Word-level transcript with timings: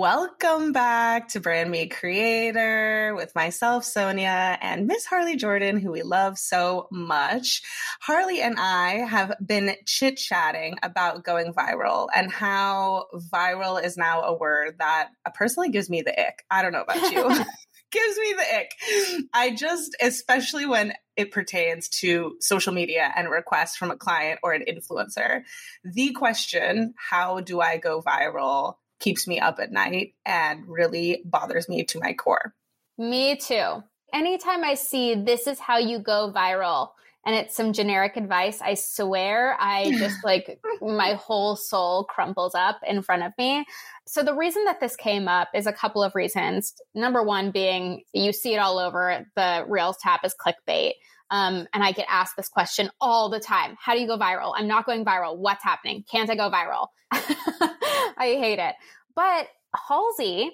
Welcome 0.00 0.72
back 0.72 1.28
to 1.28 1.40
Brand 1.40 1.70
Meet 1.70 1.90
Creator 1.90 3.12
with 3.14 3.34
myself, 3.34 3.84
Sonia, 3.84 4.56
and 4.62 4.86
Miss 4.86 5.04
Harley 5.04 5.36
Jordan, 5.36 5.78
who 5.78 5.92
we 5.92 6.00
love 6.00 6.38
so 6.38 6.88
much. 6.90 7.60
Harley 8.00 8.40
and 8.40 8.58
I 8.58 8.92
have 9.06 9.34
been 9.44 9.76
chit 9.84 10.16
chatting 10.16 10.78
about 10.82 11.22
going 11.22 11.52
viral 11.52 12.08
and 12.16 12.32
how 12.32 13.08
viral 13.30 13.84
is 13.84 13.98
now 13.98 14.22
a 14.22 14.34
word 14.34 14.76
that 14.78 15.10
personally 15.34 15.68
gives 15.68 15.90
me 15.90 16.00
the 16.00 16.18
ick. 16.18 16.44
I 16.50 16.62
don't 16.62 16.72
know 16.72 16.80
about 16.80 17.12
you. 17.12 17.28
gives 17.92 18.16
me 18.16 18.34
the 18.38 18.56
ick. 18.56 19.26
I 19.34 19.50
just, 19.50 19.94
especially 20.00 20.64
when 20.64 20.94
it 21.16 21.30
pertains 21.30 21.90
to 22.00 22.36
social 22.40 22.72
media 22.72 23.12
and 23.14 23.28
requests 23.28 23.76
from 23.76 23.90
a 23.90 23.96
client 23.96 24.40
or 24.42 24.54
an 24.54 24.64
influencer, 24.66 25.42
the 25.84 26.12
question, 26.12 26.94
how 26.96 27.40
do 27.40 27.60
I 27.60 27.76
go 27.76 28.00
viral? 28.00 28.76
Keeps 29.00 29.26
me 29.26 29.40
up 29.40 29.58
at 29.58 29.72
night 29.72 30.14
and 30.24 30.68
really 30.68 31.22
bothers 31.24 31.68
me 31.68 31.84
to 31.84 31.98
my 31.98 32.12
core. 32.12 32.54
Me 32.98 33.36
too. 33.36 33.82
Anytime 34.12 34.64
I 34.64 34.74
see 34.74 35.14
this 35.14 35.46
is 35.46 35.58
how 35.58 35.78
you 35.78 35.98
go 35.98 36.32
viral 36.34 36.90
and 37.26 37.34
it's 37.34 37.54
some 37.54 37.72
generic 37.72 38.16
advice, 38.16 38.60
I 38.60 38.74
swear 38.74 39.56
I 39.60 39.90
just 39.98 40.24
like 40.24 40.60
my 40.80 41.14
whole 41.14 41.56
soul 41.56 42.04
crumples 42.04 42.54
up 42.54 42.80
in 42.86 43.02
front 43.02 43.22
of 43.22 43.32
me. 43.38 43.64
So 44.06 44.22
the 44.22 44.34
reason 44.34 44.64
that 44.64 44.80
this 44.80 44.96
came 44.96 45.28
up 45.28 45.48
is 45.54 45.66
a 45.66 45.72
couple 45.72 46.02
of 46.02 46.14
reasons. 46.14 46.74
Number 46.94 47.22
one 47.22 47.50
being 47.50 48.02
you 48.12 48.32
see 48.32 48.54
it 48.54 48.58
all 48.58 48.78
over 48.78 49.26
the 49.36 49.64
Reels 49.68 49.96
tab 49.98 50.20
is 50.24 50.34
clickbait. 50.34 50.92
Um, 51.30 51.68
and 51.72 51.84
I 51.84 51.92
get 51.92 52.06
asked 52.08 52.36
this 52.36 52.48
question 52.48 52.90
all 53.00 53.28
the 53.28 53.38
time. 53.38 53.76
How 53.78 53.94
do 53.94 54.00
you 54.00 54.06
go 54.06 54.18
viral? 54.18 54.52
I'm 54.56 54.66
not 54.66 54.84
going 54.84 55.04
viral. 55.04 55.36
What's 55.36 55.62
happening? 55.62 56.04
Can't 56.10 56.28
I 56.28 56.34
go 56.34 56.50
viral? 56.50 56.88
I 58.20 58.34
hate 58.34 58.58
it. 58.58 58.74
But 59.16 59.48
Halsey 59.74 60.50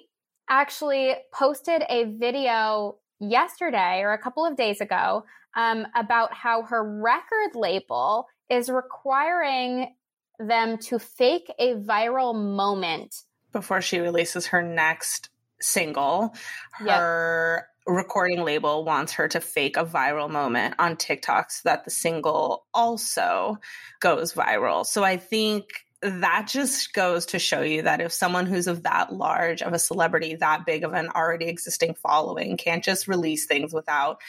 actually 0.49 1.13
posted 1.33 1.83
a 1.89 2.05
video 2.05 2.97
yesterday 3.19 4.01
or 4.01 4.13
a 4.13 4.17
couple 4.17 4.45
of 4.45 4.55
days 4.55 4.79
ago 4.79 5.25
um, 5.55 5.85
about 5.95 6.33
how 6.33 6.63
her 6.63 7.01
record 7.01 7.55
label 7.55 8.27
is 8.49 8.69
requiring 8.69 9.93
them 10.39 10.77
to 10.77 10.97
fake 10.97 11.51
a 11.59 11.75
viral 11.75 12.33
moment 12.33 13.23
before 13.51 13.81
she 13.81 13.99
releases 13.99 14.47
her 14.47 14.61
next 14.61 15.29
single. 15.59 16.33
Her 16.73 17.55
yep 17.57 17.77
recording 17.87 18.43
label 18.43 18.83
wants 18.83 19.13
her 19.13 19.27
to 19.29 19.39
fake 19.39 19.77
a 19.77 19.85
viral 19.85 20.29
moment 20.29 20.75
on 20.77 20.97
TikTok 20.97 21.49
so 21.51 21.61
that 21.63 21.85
the 21.85 21.91
single 21.91 22.65
also 22.73 23.57
goes 23.99 24.33
viral. 24.33 24.85
So 24.85 25.03
I 25.03 25.17
think 25.17 25.65
that 26.01 26.47
just 26.47 26.93
goes 26.93 27.25
to 27.27 27.39
show 27.39 27.61
you 27.61 27.83
that 27.83 28.01
if 28.01 28.13
someone 28.13 28.45
who's 28.45 28.67
of 28.67 28.83
that 28.83 29.13
large 29.13 29.61
of 29.61 29.73
a 29.73 29.79
celebrity, 29.79 30.35
that 30.35 30.65
big 30.65 30.83
of 30.83 30.93
an 30.93 31.09
already 31.09 31.45
existing 31.45 31.95
following, 31.95 32.57
can't 32.57 32.83
just 32.83 33.07
release 33.07 33.47
things 33.47 33.73
without 33.73 34.21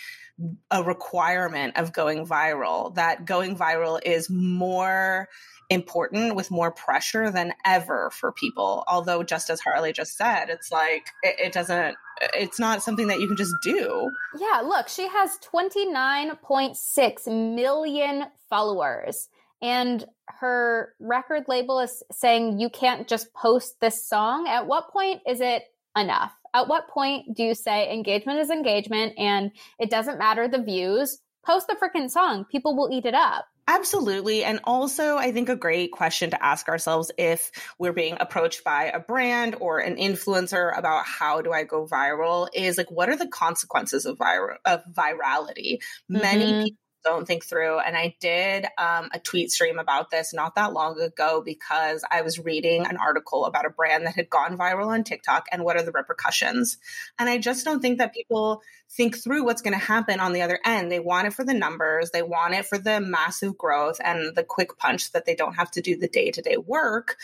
a 0.71 0.83
requirement 0.83 1.77
of 1.77 1.93
going 1.93 2.27
viral, 2.27 2.95
that 2.95 3.25
going 3.25 3.57
viral 3.57 4.01
is 4.03 4.31
more 4.31 5.29
important 5.71 6.35
with 6.35 6.51
more 6.51 6.71
pressure 6.71 7.31
than 7.31 7.53
ever 7.67 8.11
for 8.11 8.33
people. 8.33 8.85
Although, 8.89 9.23
just 9.23 9.51
as 9.51 9.61
Harley 9.61 9.93
just 9.93 10.17
said, 10.17 10.49
it's 10.49 10.73
like 10.73 11.09
it, 11.23 11.37
it 11.39 11.53
doesn't 11.53 11.97
it's 12.35 12.59
not 12.59 12.83
something 12.83 13.09
that 13.09 13.21
you 13.21 13.29
can 13.29 13.37
just 13.37 13.55
do. 13.63 14.11
Yeah, 14.39 14.63
look, 14.65 14.89
she 14.89 15.07
has 15.09 15.39
29.6 15.53 17.55
million 17.55 18.25
followers. 18.49 19.29
And 19.61 20.05
her 20.27 20.95
record 21.01 21.45
label 21.49 21.81
is 21.81 22.03
saying 22.13 22.61
you 22.61 22.71
can't 22.71 23.09
just 23.09 23.33
post 23.35 23.81
this 23.81 24.05
song. 24.05 24.47
At 24.47 24.67
what 24.67 24.91
point 24.91 25.23
is 25.27 25.41
it 25.41 25.65
enough? 25.97 26.33
At 26.55 26.69
what 26.69 26.89
point 26.89 27.37
do 27.37 27.43
you 27.43 27.55
say 27.55 27.93
engagement 27.93 28.39
is 28.41 28.51
engagement 28.51 29.15
and 29.19 29.51
it 29.79 29.91
doesn't 29.91 30.19
matter 30.19 30.49
the 30.49 30.63
views? 30.63 31.19
Post 31.45 31.69
the 31.69 31.77
freaking 31.77 32.11
song. 32.11 32.45
People 32.51 32.77
will 32.77 32.91
eat 32.93 33.07
it 33.07 33.15
up. 33.15 33.47
Absolutely. 33.69 34.45
And 34.45 34.61
also, 34.65 35.19
I 35.19 35.31
think 35.31 35.51
a 35.51 35.57
great 35.57 35.93
question 35.93 36.31
to 36.31 36.43
ask 36.43 36.69
ourselves 36.69 37.11
if 37.19 37.51
we're 37.79 37.93
being 37.93 38.17
approached 38.19 38.65
by 38.65 38.85
a 38.85 38.99
brand 38.99 39.57
or 39.61 39.79
an 39.79 39.97
influencer 39.97 40.77
about 40.77 41.05
how 41.05 41.43
do 41.43 41.53
I 41.53 41.65
go 41.65 41.87
viral 41.87 42.49
is 42.55 42.79
like, 42.79 42.91
what 42.91 43.11
are 43.11 43.17
the 43.17 43.29
consequences 43.29 44.07
of, 44.07 44.17
viral 44.17 44.57
of 44.65 44.83
virality? 44.91 45.81
Mm-hmm. 46.11 46.23
Many 46.23 46.65
people 46.65 46.79
don't 47.05 47.27
think 47.27 47.45
through. 47.45 47.79
And 47.79 47.97
I 47.97 48.17
did 48.21 48.67
um, 48.77 49.09
a 49.13 49.19
tweet 49.19 49.51
stream 49.51 49.79
about 49.79 50.11
this 50.11 50.35
not 50.35 50.55
that 50.57 50.73
long 50.73 51.01
ago 51.01 51.43
because 51.45 52.05
I 52.11 52.23
was 52.23 52.39
reading 52.39 52.87
an 52.87 52.97
article 52.97 53.47
about 53.47 53.67
a 53.67 53.71
brand 53.71 54.07
that 54.07 54.15
had 54.15 54.31
gone 54.31 54.59
viral 54.59 54.89
on 54.89 55.05
TikTok 55.05 55.47
and 55.53 55.65
what 55.65 55.77
are 55.77 55.83
the 55.83 55.93
repercussions. 55.93 56.79
And 57.19 57.29
I 57.29 57.39
just 57.39 57.65
don't 57.65 57.81
think 57.81 57.99
that 57.99 58.15
people 58.15 58.63
think 58.91 59.17
through 59.17 59.45
what's 59.45 59.63
going 59.63 59.79
to 59.79 59.85
happen 59.85 60.21
on 60.21 60.33
the 60.33 60.43
other 60.43 60.59
end. 60.65 60.91
They 60.91 61.01
want 61.01 61.27
it 61.27 61.35
for 61.35 61.45
the 61.45 61.55
numbers, 61.55 62.11
they 62.11 62.23
want 62.23 62.55
it 62.55 62.67
for 62.67 62.79
the 62.79 63.01
massive 63.01 63.57
growth 63.57 64.01
and 64.03 64.35
the 64.35 64.45
quick 64.45 64.77
punch 64.79 65.13
that 65.13 65.25
they 65.25 65.35
don't 65.35 65.55
have 65.55 65.71
to 65.73 65.81
do 65.81 65.97
the 65.97 66.09
day 66.09 66.31
to 66.31 66.43
day 66.43 66.57
work. 66.57 67.17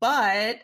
But 0.00 0.60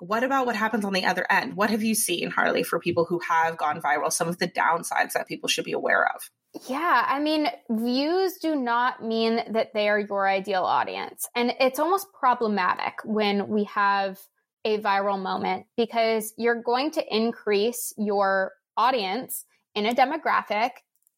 what 0.00 0.24
about 0.24 0.46
what 0.46 0.56
happens 0.56 0.84
on 0.84 0.92
the 0.92 1.04
other 1.04 1.26
end? 1.30 1.56
What 1.56 1.70
have 1.70 1.82
you 1.82 1.94
seen, 1.94 2.30
Harley, 2.30 2.62
for 2.62 2.78
people 2.78 3.04
who 3.04 3.20
have 3.20 3.56
gone 3.56 3.80
viral? 3.80 4.12
Some 4.12 4.28
of 4.28 4.38
the 4.38 4.48
downsides 4.48 5.12
that 5.12 5.28
people 5.28 5.48
should 5.48 5.64
be 5.64 5.72
aware 5.72 6.06
of? 6.14 6.30
Yeah, 6.68 7.04
I 7.08 7.18
mean, 7.18 7.48
views 7.68 8.34
do 8.40 8.54
not 8.54 9.02
mean 9.02 9.40
that 9.50 9.72
they 9.74 9.88
are 9.88 9.98
your 9.98 10.28
ideal 10.28 10.62
audience. 10.62 11.26
And 11.34 11.52
it's 11.58 11.80
almost 11.80 12.12
problematic 12.12 12.94
when 13.04 13.48
we 13.48 13.64
have 13.64 14.20
a 14.64 14.78
viral 14.78 15.20
moment 15.20 15.66
because 15.76 16.32
you're 16.38 16.62
going 16.62 16.92
to 16.92 17.14
increase 17.14 17.92
your 17.98 18.52
audience 18.76 19.44
in 19.74 19.86
a 19.86 19.94
demographic 19.94 20.70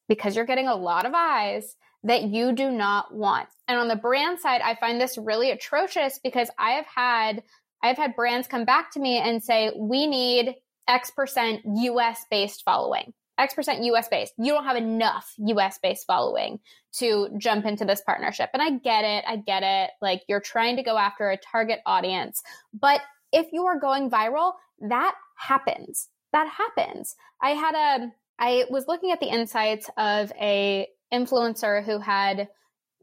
because 0.09 0.35
you're 0.35 0.45
getting 0.45 0.67
a 0.67 0.75
lot 0.75 1.05
of 1.05 1.13
eyes 1.15 1.75
that 2.03 2.23
you 2.23 2.51
do 2.51 2.71
not 2.71 3.13
want. 3.13 3.47
And 3.67 3.79
on 3.79 3.87
the 3.87 3.95
brand 3.95 4.39
side, 4.39 4.61
I 4.61 4.75
find 4.75 4.99
this 4.99 5.17
really 5.17 5.51
atrocious 5.51 6.19
because 6.23 6.49
I 6.57 6.71
have 6.71 6.85
had 6.87 7.43
I've 7.83 7.97
had 7.97 8.15
brands 8.15 8.47
come 8.47 8.65
back 8.65 8.91
to 8.93 8.99
me 8.99 9.17
and 9.17 9.43
say, 9.43 9.71
"We 9.77 10.07
need 10.07 10.55
X 10.87 11.11
percent 11.11 11.61
US 11.63 12.25
based 12.29 12.63
following." 12.63 13.13
X 13.37 13.53
percent 13.53 13.83
US 13.83 14.07
based. 14.07 14.33
You 14.37 14.53
don't 14.53 14.63
have 14.63 14.77
enough 14.77 15.33
US 15.37 15.77
based 15.77 16.05
following 16.07 16.59
to 16.93 17.29
jump 17.37 17.65
into 17.65 17.85
this 17.85 18.01
partnership. 18.01 18.49
And 18.53 18.61
I 18.61 18.71
get 18.71 19.03
it. 19.03 19.23
I 19.27 19.37
get 19.37 19.63
it. 19.63 19.91
Like 20.01 20.23
you're 20.27 20.41
trying 20.41 20.77
to 20.77 20.83
go 20.83 20.97
after 20.97 21.29
a 21.29 21.37
target 21.37 21.79
audience. 21.85 22.41
But 22.73 23.01
if 23.31 23.47
you 23.51 23.65
are 23.65 23.79
going 23.79 24.09
viral, 24.09 24.53
that 24.89 25.15
happens. 25.37 26.09
That 26.33 26.47
happens. 26.47 27.15
I 27.41 27.51
had 27.51 27.75
a, 27.75 28.11
I 28.39 28.65
was 28.69 28.87
looking 28.87 29.11
at 29.11 29.19
the 29.19 29.31
insights 29.31 29.89
of 29.97 30.31
a 30.39 30.87
influencer 31.13 31.83
who 31.83 31.99
had 31.99 32.49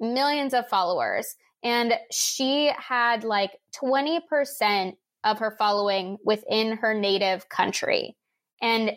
millions 0.00 0.54
of 0.54 0.68
followers 0.68 1.36
and 1.62 1.94
she 2.10 2.70
had 2.76 3.24
like 3.24 3.52
20% 3.82 4.92
of 5.24 5.38
her 5.38 5.56
following 5.58 6.18
within 6.24 6.76
her 6.76 6.94
native 6.94 7.48
country. 7.48 8.16
And 8.60 8.92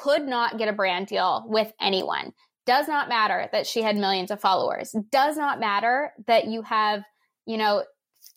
could 0.00 0.26
not 0.26 0.58
get 0.58 0.68
a 0.68 0.72
brand 0.72 1.06
deal 1.06 1.44
with 1.46 1.72
anyone. 1.80 2.32
Does 2.64 2.88
not 2.88 3.08
matter 3.08 3.48
that 3.52 3.66
she 3.66 3.82
had 3.82 3.96
millions 3.96 4.30
of 4.30 4.40
followers. 4.40 4.94
Does 5.10 5.36
not 5.36 5.60
matter 5.60 6.12
that 6.26 6.46
you 6.46 6.62
have, 6.62 7.02
you 7.44 7.58
know, 7.58 7.84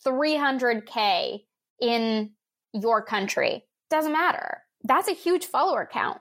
300K 0.04 1.40
in 1.80 2.32
your 2.72 3.02
country. 3.02 3.64
Doesn't 3.88 4.12
matter. 4.12 4.62
That's 4.84 5.08
a 5.08 5.12
huge 5.12 5.46
follower 5.46 5.88
count. 5.90 6.20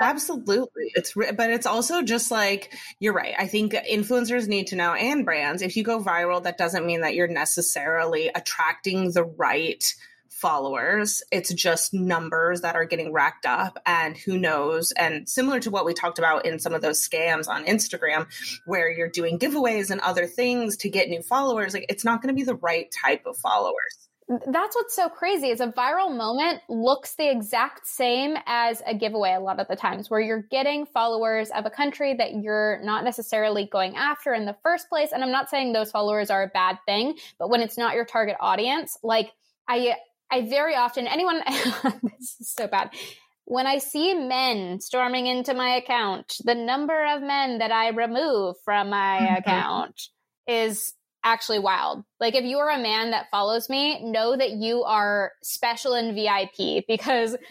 Absolutely. 0.00 0.92
It's 0.94 1.12
but 1.14 1.50
it's 1.50 1.66
also 1.66 2.02
just 2.02 2.30
like 2.30 2.72
you're 3.00 3.12
right. 3.12 3.34
I 3.38 3.46
think 3.46 3.74
influencers 3.74 4.48
need 4.48 4.68
to 4.68 4.76
know 4.76 4.94
and 4.94 5.26
brands 5.26 5.60
if 5.60 5.76
you 5.76 5.84
go 5.84 6.02
viral 6.02 6.42
that 6.44 6.56
doesn't 6.56 6.86
mean 6.86 7.02
that 7.02 7.14
you're 7.14 7.28
necessarily 7.28 8.28
attracting 8.34 9.12
the 9.12 9.24
right 9.24 9.84
followers. 10.40 11.22
It's 11.30 11.52
just 11.52 11.92
numbers 11.92 12.62
that 12.62 12.74
are 12.74 12.84
getting 12.86 13.12
racked 13.12 13.46
up, 13.46 13.78
and 13.84 14.16
who 14.16 14.38
knows? 14.38 14.92
And 14.92 15.28
similar 15.28 15.60
to 15.60 15.70
what 15.70 15.84
we 15.84 15.94
talked 15.94 16.18
about 16.18 16.46
in 16.46 16.58
some 16.58 16.72
of 16.74 16.82
those 16.82 17.06
scams 17.06 17.48
on 17.48 17.66
Instagram, 17.66 18.26
where 18.64 18.90
you're 18.90 19.10
doing 19.10 19.38
giveaways 19.38 19.90
and 19.90 20.00
other 20.00 20.26
things 20.26 20.76
to 20.78 20.88
get 20.88 21.08
new 21.08 21.22
followers, 21.22 21.74
like 21.74 21.86
it's 21.88 22.04
not 22.04 22.22
going 22.22 22.34
to 22.34 22.38
be 22.38 22.44
the 22.44 22.54
right 22.56 22.90
type 22.90 23.26
of 23.26 23.36
followers. 23.36 24.08
that's 24.46 24.76
what's 24.76 24.94
so 24.94 25.08
crazy 25.08 25.48
is 25.48 25.60
a 25.60 25.66
viral 25.66 26.16
moment 26.16 26.60
looks 26.68 27.16
the 27.16 27.28
exact 27.28 27.84
same 27.84 28.36
as 28.46 28.80
a 28.86 28.94
giveaway 28.94 29.32
a 29.32 29.40
lot 29.40 29.58
of 29.58 29.66
the 29.66 29.74
times 29.74 30.08
where 30.08 30.20
you're 30.20 30.42
getting 30.50 30.86
followers 30.86 31.50
of 31.50 31.66
a 31.66 31.70
country 31.70 32.14
that 32.14 32.34
you're 32.34 32.80
not 32.84 33.02
necessarily 33.02 33.66
going 33.66 33.96
after 33.96 34.32
in 34.32 34.44
the 34.46 34.54
first 34.62 34.88
place 34.88 35.10
and 35.12 35.24
i'm 35.24 35.32
not 35.32 35.50
saying 35.50 35.72
those 35.72 35.90
followers 35.90 36.30
are 36.30 36.44
a 36.44 36.48
bad 36.48 36.78
thing 36.86 37.16
but 37.40 37.50
when 37.50 37.60
it's 37.60 37.76
not 37.76 37.96
your 37.96 38.04
target 38.04 38.36
audience 38.38 38.96
like 39.02 39.32
i 39.66 39.96
i 40.30 40.42
very 40.48 40.74
often 40.74 41.06
anyone 41.06 41.42
this 42.02 42.36
is 42.40 42.52
so 42.52 42.66
bad 42.66 42.90
when 43.50 43.66
I 43.66 43.78
see 43.78 44.14
men 44.14 44.78
storming 44.78 45.26
into 45.26 45.54
my 45.54 45.70
account, 45.70 46.36
the 46.44 46.54
number 46.54 47.04
of 47.04 47.20
men 47.20 47.58
that 47.58 47.72
I 47.72 47.88
remove 47.88 48.54
from 48.64 48.90
my 48.90 49.18
mm-hmm. 49.20 49.34
account 49.34 50.00
is 50.46 50.92
actually 51.24 51.58
wild. 51.58 52.04
Like 52.20 52.36
if 52.36 52.44
you're 52.44 52.70
a 52.70 52.78
man 52.78 53.10
that 53.10 53.26
follows 53.32 53.68
me, 53.68 54.04
know 54.04 54.36
that 54.36 54.52
you 54.52 54.84
are 54.84 55.32
special 55.42 55.94
and 55.94 56.14
VIP 56.14 56.84
because 56.86 57.36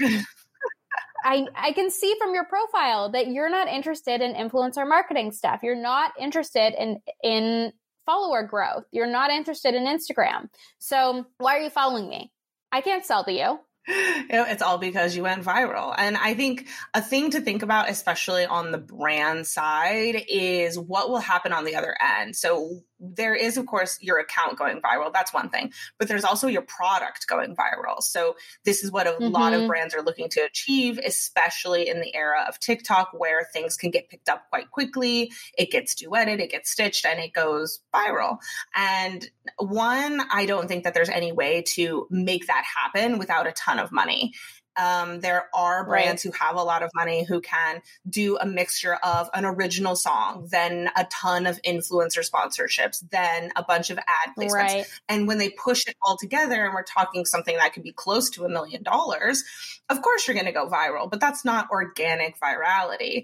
I 1.25 1.45
I 1.53 1.73
can 1.73 1.91
see 1.91 2.15
from 2.17 2.33
your 2.33 2.45
profile 2.45 3.11
that 3.11 3.27
you're 3.27 3.49
not 3.49 3.67
interested 3.67 4.21
in 4.21 4.35
influencer 4.35 4.87
marketing 4.87 5.33
stuff. 5.33 5.59
You're 5.63 5.75
not 5.75 6.13
interested 6.17 6.73
in 6.81 7.01
in 7.23 7.73
follower 8.05 8.43
growth. 8.43 8.85
You're 8.91 9.05
not 9.05 9.31
interested 9.31 9.75
in 9.75 9.83
Instagram. 9.83 10.47
So, 10.77 11.25
why 11.39 11.57
are 11.57 11.61
you 11.61 11.69
following 11.69 12.07
me? 12.07 12.31
I 12.71 12.81
can't 12.81 13.05
sell 13.05 13.23
to 13.23 13.31
you 13.31 13.59
it's 13.89 14.61
all 14.61 14.77
because 14.77 15.15
you 15.15 15.23
went 15.23 15.43
viral. 15.43 15.93
And 15.97 16.15
I 16.17 16.33
think 16.33 16.67
a 16.93 17.01
thing 17.01 17.31
to 17.31 17.41
think 17.41 17.63
about, 17.63 17.89
especially 17.89 18.45
on 18.45 18.71
the 18.71 18.77
brand 18.77 19.47
side, 19.47 20.23
is 20.29 20.77
what 20.77 21.09
will 21.09 21.19
happen 21.19 21.53
on 21.53 21.65
the 21.65 21.75
other 21.75 21.95
end. 22.01 22.35
So 22.35 22.81
there 22.99 23.33
is, 23.33 23.57
of 23.57 23.65
course, 23.65 23.97
your 24.01 24.19
account 24.19 24.57
going 24.57 24.81
viral. 24.81 25.11
That's 25.13 25.33
one 25.33 25.49
thing. 25.49 25.71
But 25.97 26.07
there's 26.07 26.23
also 26.23 26.47
your 26.47 26.61
product 26.61 27.27
going 27.27 27.55
viral. 27.55 28.01
So 28.01 28.35
this 28.65 28.83
is 28.83 28.91
what 28.91 29.07
a 29.07 29.11
mm-hmm. 29.11 29.31
lot 29.31 29.53
of 29.53 29.59
mm-hmm. 29.59 29.67
brands 29.67 29.95
are 29.95 30.01
looking 30.01 30.29
to 30.29 30.41
achieve, 30.41 30.99
especially 31.05 31.87
in 31.87 32.01
the 32.01 32.13
era 32.15 32.45
of 32.47 32.59
TikTok 32.59 33.11
where 33.13 33.47
things 33.53 33.77
can 33.77 33.91
get 33.91 34.09
picked 34.09 34.29
up 34.29 34.49
quite 34.49 34.69
quickly. 34.71 35.31
It 35.57 35.71
gets 35.71 35.95
duetted, 35.95 36.39
it 36.39 36.51
gets 36.51 36.69
stitched, 36.71 37.05
and 37.05 37.19
it 37.19 37.33
goes 37.33 37.79
viral. 37.93 38.37
And 38.75 39.29
one, 39.57 40.21
I 40.31 40.45
don't 40.45 40.67
think 40.67 40.83
that 40.83 40.93
there's 40.93 41.09
any 41.09 41.31
way 41.31 41.63
to 41.75 42.07
make 42.09 42.47
that 42.47 42.63
happen 42.63 43.17
without 43.17 43.47
a 43.47 43.51
ton 43.53 43.79
of 43.79 43.91
money. 43.91 44.33
Um, 44.77 45.19
there 45.19 45.47
are 45.53 45.85
brands 45.85 46.23
right. 46.23 46.33
who 46.33 46.45
have 46.45 46.55
a 46.55 46.63
lot 46.63 46.83
of 46.83 46.91
money 46.95 47.23
who 47.23 47.41
can 47.41 47.81
do 48.09 48.37
a 48.37 48.45
mixture 48.45 48.95
of 48.95 49.29
an 49.33 49.45
original 49.45 49.95
song, 49.95 50.47
then 50.51 50.89
a 50.95 51.05
ton 51.11 51.47
of 51.47 51.61
influencer 51.63 52.27
sponsorships, 52.27 53.03
then 53.11 53.51
a 53.55 53.63
bunch 53.63 53.89
of 53.89 53.97
ad 53.97 54.33
placements. 54.37 54.53
Right. 54.53 54.85
And 55.07 55.27
when 55.27 55.37
they 55.37 55.49
push 55.49 55.87
it 55.87 55.95
all 56.01 56.17
together 56.17 56.65
and 56.65 56.73
we're 56.73 56.83
talking 56.83 57.25
something 57.25 57.57
that 57.57 57.73
could 57.73 57.83
be 57.83 57.91
close 57.91 58.29
to 58.31 58.45
a 58.45 58.49
million 58.49 58.83
dollars, 58.83 59.43
of 59.89 60.01
course 60.01 60.27
you're 60.27 60.35
going 60.35 60.45
to 60.45 60.51
go 60.51 60.69
viral, 60.69 61.09
but 61.09 61.19
that's 61.19 61.43
not 61.43 61.69
organic 61.71 62.39
virality 62.39 63.23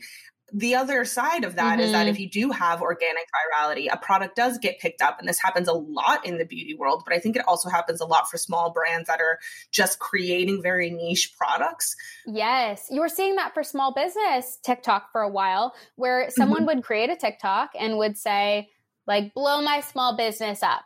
the 0.56 0.76
other 0.76 1.04
side 1.04 1.44
of 1.44 1.56
that 1.58 1.74
mm-hmm. 1.74 1.82
is 1.82 1.92
that 1.92 2.04
mm-hmm. 2.04 2.12
if 2.12 2.20
you 2.20 2.30
do 2.30 2.50
have 2.50 2.82
organic 2.82 3.26
virality, 3.28 3.88
a 3.92 3.98
product 3.98 4.38
does 4.38 4.58
get 4.58 4.80
picked 4.80 5.02
up. 5.02 5.20
And 5.20 5.28
this 5.28 5.38
happens 5.38 5.68
a 5.68 5.74
lot 5.74 6.26
in 6.26 6.38
the 6.38 6.46
beauty 6.46 6.74
world, 6.74 7.04
but 7.06 7.14
I 7.14 7.20
think 7.20 7.36
it 7.36 7.46
also 7.46 7.68
happens 7.68 8.00
a 8.00 8.06
lot 8.06 8.30
for 8.30 8.38
small 8.38 8.72
brands 8.72 9.08
that 9.08 9.20
are 9.20 9.38
just 9.72 10.00
creating 10.00 10.62
very 10.62 10.90
niche 10.90 11.34
products. 11.38 11.98
Yes. 12.26 12.88
You 12.90 13.02
were 13.02 13.10
seeing 13.10 13.36
that 13.36 13.54
for 13.54 13.64
small 13.64 13.94
business 13.94 14.58
TikTok 14.64 15.12
for 15.12 15.22
a 15.22 15.30
while, 15.30 15.76
where 15.98 16.30
someone 16.30 16.60
mm-hmm. 16.60 16.78
would 16.78 16.84
create 16.86 17.10
a 17.10 17.18
TikTok 17.18 17.72
and 17.78 17.98
would 17.98 18.18
say, 18.18 18.70
like, 19.08 19.34
blow 19.34 19.62
my 19.62 19.82
small 19.82 20.16
business 20.16 20.64
up. 20.64 20.86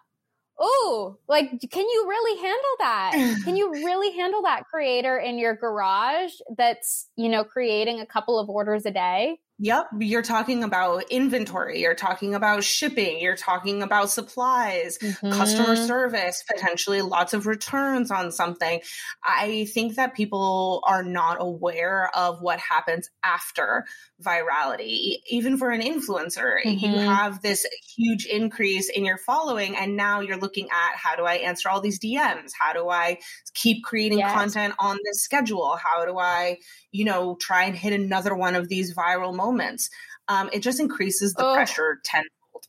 Oh, 0.57 1.17
like, 1.27 1.51
can 1.69 1.87
you 1.87 2.05
really 2.09 2.41
handle 2.41 2.75
that? 2.79 3.41
Can 3.43 3.55
you 3.55 3.71
really 3.85 4.17
handle 4.17 4.41
that 4.41 4.63
creator 4.65 5.19
in 5.19 5.37
your 5.37 5.55
garage 5.55 6.33
that's, 6.57 7.07
you 7.15 7.29
know, 7.29 7.43
creating 7.43 7.99
a 7.99 8.05
couple 8.07 8.39
of 8.39 8.49
orders 8.49 8.87
a 8.87 8.91
day? 8.91 9.37
Yep. 9.61 9.87
You're 9.99 10.21
talking 10.21 10.63
about 10.63 11.03
inventory. 11.11 11.81
You're 11.81 11.93
talking 11.93 12.33
about 12.33 12.63
shipping. 12.63 13.19
You're 13.19 13.35
talking 13.35 13.83
about 13.83 14.09
supplies, 14.09 14.97
mm-hmm. 14.97 15.31
customer 15.31 15.75
service, 15.75 16.43
potentially 16.49 17.01
lots 17.01 17.33
of 17.33 17.45
returns 17.45 18.09
on 18.09 18.31
something. 18.31 18.79
I 19.21 19.65
think 19.73 19.95
that 19.95 20.15
people 20.15 20.81
are 20.87 21.03
not 21.03 21.37
aware 21.41 22.09
of 22.15 22.41
what 22.41 22.59
happens 22.59 23.09
after 23.21 23.85
virality. 24.23 25.17
Even 25.27 25.57
for 25.57 25.71
an 25.71 25.81
influencer, 25.81 26.63
mm-hmm. 26.63 26.85
you 26.85 26.95
have 26.97 27.41
this 27.41 27.65
huge 27.97 28.25
increase 28.25 28.89
in 28.89 29.03
your 29.03 29.17
following, 29.17 29.75
and 29.75 29.97
now 29.97 30.21
you're 30.21 30.39
looking 30.39 30.67
at 30.67 30.95
how 30.95 31.17
do 31.17 31.25
I 31.25 31.35
answer 31.35 31.67
all 31.67 31.81
these 31.81 31.99
DMs? 31.99 32.51
How 32.57 32.71
do 32.71 32.87
I 32.89 33.19
keep 33.53 33.83
creating 33.83 34.19
yes. 34.19 34.33
content 34.33 34.73
on 34.79 34.99
this 35.03 35.21
schedule? 35.21 35.75
How 35.75 36.05
do 36.05 36.17
I, 36.17 36.59
you 36.91 37.05
know, 37.05 37.35
try 37.39 37.65
and 37.65 37.75
hit 37.75 37.93
another 37.93 38.35
one 38.35 38.55
of 38.55 38.69
these 38.69 38.93
viral 38.93 39.35
moments. 39.35 39.89
Um, 40.27 40.49
it 40.53 40.61
just 40.61 40.79
increases 40.79 41.33
the 41.33 41.53
pressure 41.53 41.99
tenfold. 42.03 42.65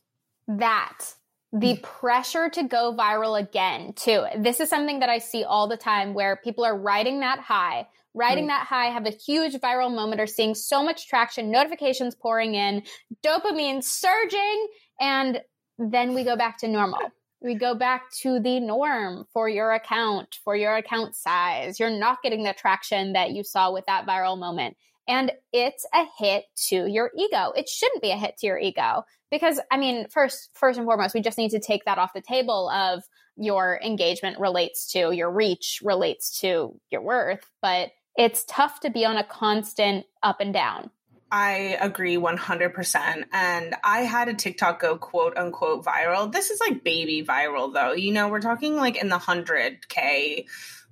That 0.47 1.13
the 1.53 1.77
mm. 1.77 1.81
pressure 1.81 2.49
to 2.49 2.63
go 2.63 2.95
viral 2.97 3.39
again 3.39 3.93
too. 3.93 4.25
This 4.37 4.59
is 4.59 4.69
something 4.69 4.99
that 4.99 5.09
I 5.09 5.17
see 5.17 5.43
all 5.43 5.67
the 5.67 5.77
time 5.77 6.13
where 6.13 6.37
people 6.37 6.63
are 6.63 6.77
riding 6.77 7.19
that 7.19 7.39
high, 7.39 7.87
riding 8.13 8.45
mm. 8.45 8.49
that 8.49 8.67
high, 8.67 8.87
have 8.87 9.05
a 9.05 9.11
huge 9.11 9.55
viral 9.55 9.93
moment, 9.93 10.21
are 10.21 10.27
seeing 10.27 10.55
so 10.55 10.83
much 10.83 11.07
traction, 11.07 11.51
notifications 11.51 12.15
pouring 12.15 12.55
in, 12.55 12.83
dopamine 13.23 13.83
surging, 13.83 14.67
and 14.99 15.41
then 15.77 16.13
we 16.13 16.23
go 16.23 16.37
back 16.37 16.57
to 16.59 16.67
normal. 16.67 16.99
We 17.41 17.55
go 17.55 17.73
back 17.73 18.11
to 18.21 18.39
the 18.39 18.59
norm 18.59 19.25
for 19.33 19.49
your 19.49 19.71
account, 19.71 20.37
for 20.43 20.55
your 20.55 20.75
account 20.75 21.15
size. 21.15 21.79
You're 21.79 21.89
not 21.89 22.21
getting 22.21 22.43
the 22.43 22.53
traction 22.53 23.13
that 23.13 23.31
you 23.31 23.43
saw 23.43 23.71
with 23.71 23.85
that 23.87 24.05
viral 24.05 24.37
moment. 24.37 24.77
And 25.07 25.31
it's 25.51 25.85
a 25.93 26.05
hit 26.17 26.45
to 26.67 26.85
your 26.87 27.11
ego. 27.17 27.51
It 27.55 27.67
shouldn't 27.67 28.03
be 28.03 28.11
a 28.11 28.17
hit 28.17 28.37
to 28.37 28.47
your 28.47 28.59
ego 28.59 29.03
because 29.31 29.59
I 29.71 29.77
mean, 29.77 30.07
first 30.09 30.49
first 30.53 30.77
and 30.77 30.85
foremost, 30.85 31.15
we 31.15 31.21
just 31.21 31.37
need 31.37 31.51
to 31.51 31.59
take 31.59 31.85
that 31.85 31.97
off 31.97 32.13
the 32.13 32.21
table 32.21 32.69
of 32.69 33.03
your 33.37 33.79
engagement 33.83 34.39
relates 34.39 34.91
to 34.91 35.11
your 35.11 35.31
reach 35.31 35.79
relates 35.83 36.39
to 36.41 36.79
your 36.91 37.01
worth, 37.01 37.49
but 37.61 37.89
it's 38.17 38.43
tough 38.47 38.81
to 38.81 38.89
be 38.89 39.05
on 39.05 39.17
a 39.17 39.23
constant 39.23 40.05
up 40.21 40.41
and 40.41 40.53
down. 40.53 40.91
I 41.31 41.77
agree 41.79 42.17
100%. 42.17 43.23
And 43.31 43.75
I 43.83 44.01
had 44.01 44.27
a 44.27 44.33
TikTok 44.33 44.81
go 44.81 44.97
quote 44.97 45.37
unquote 45.37 45.85
viral. 45.85 46.31
This 46.31 46.49
is 46.49 46.59
like 46.59 46.83
baby 46.83 47.23
viral 47.23 47.73
though. 47.73 47.93
You 47.93 48.11
know, 48.11 48.27
we're 48.27 48.41
talking 48.41 48.75
like 48.75 48.97
in 48.97 49.07
the 49.07 49.17
100K 49.17 50.45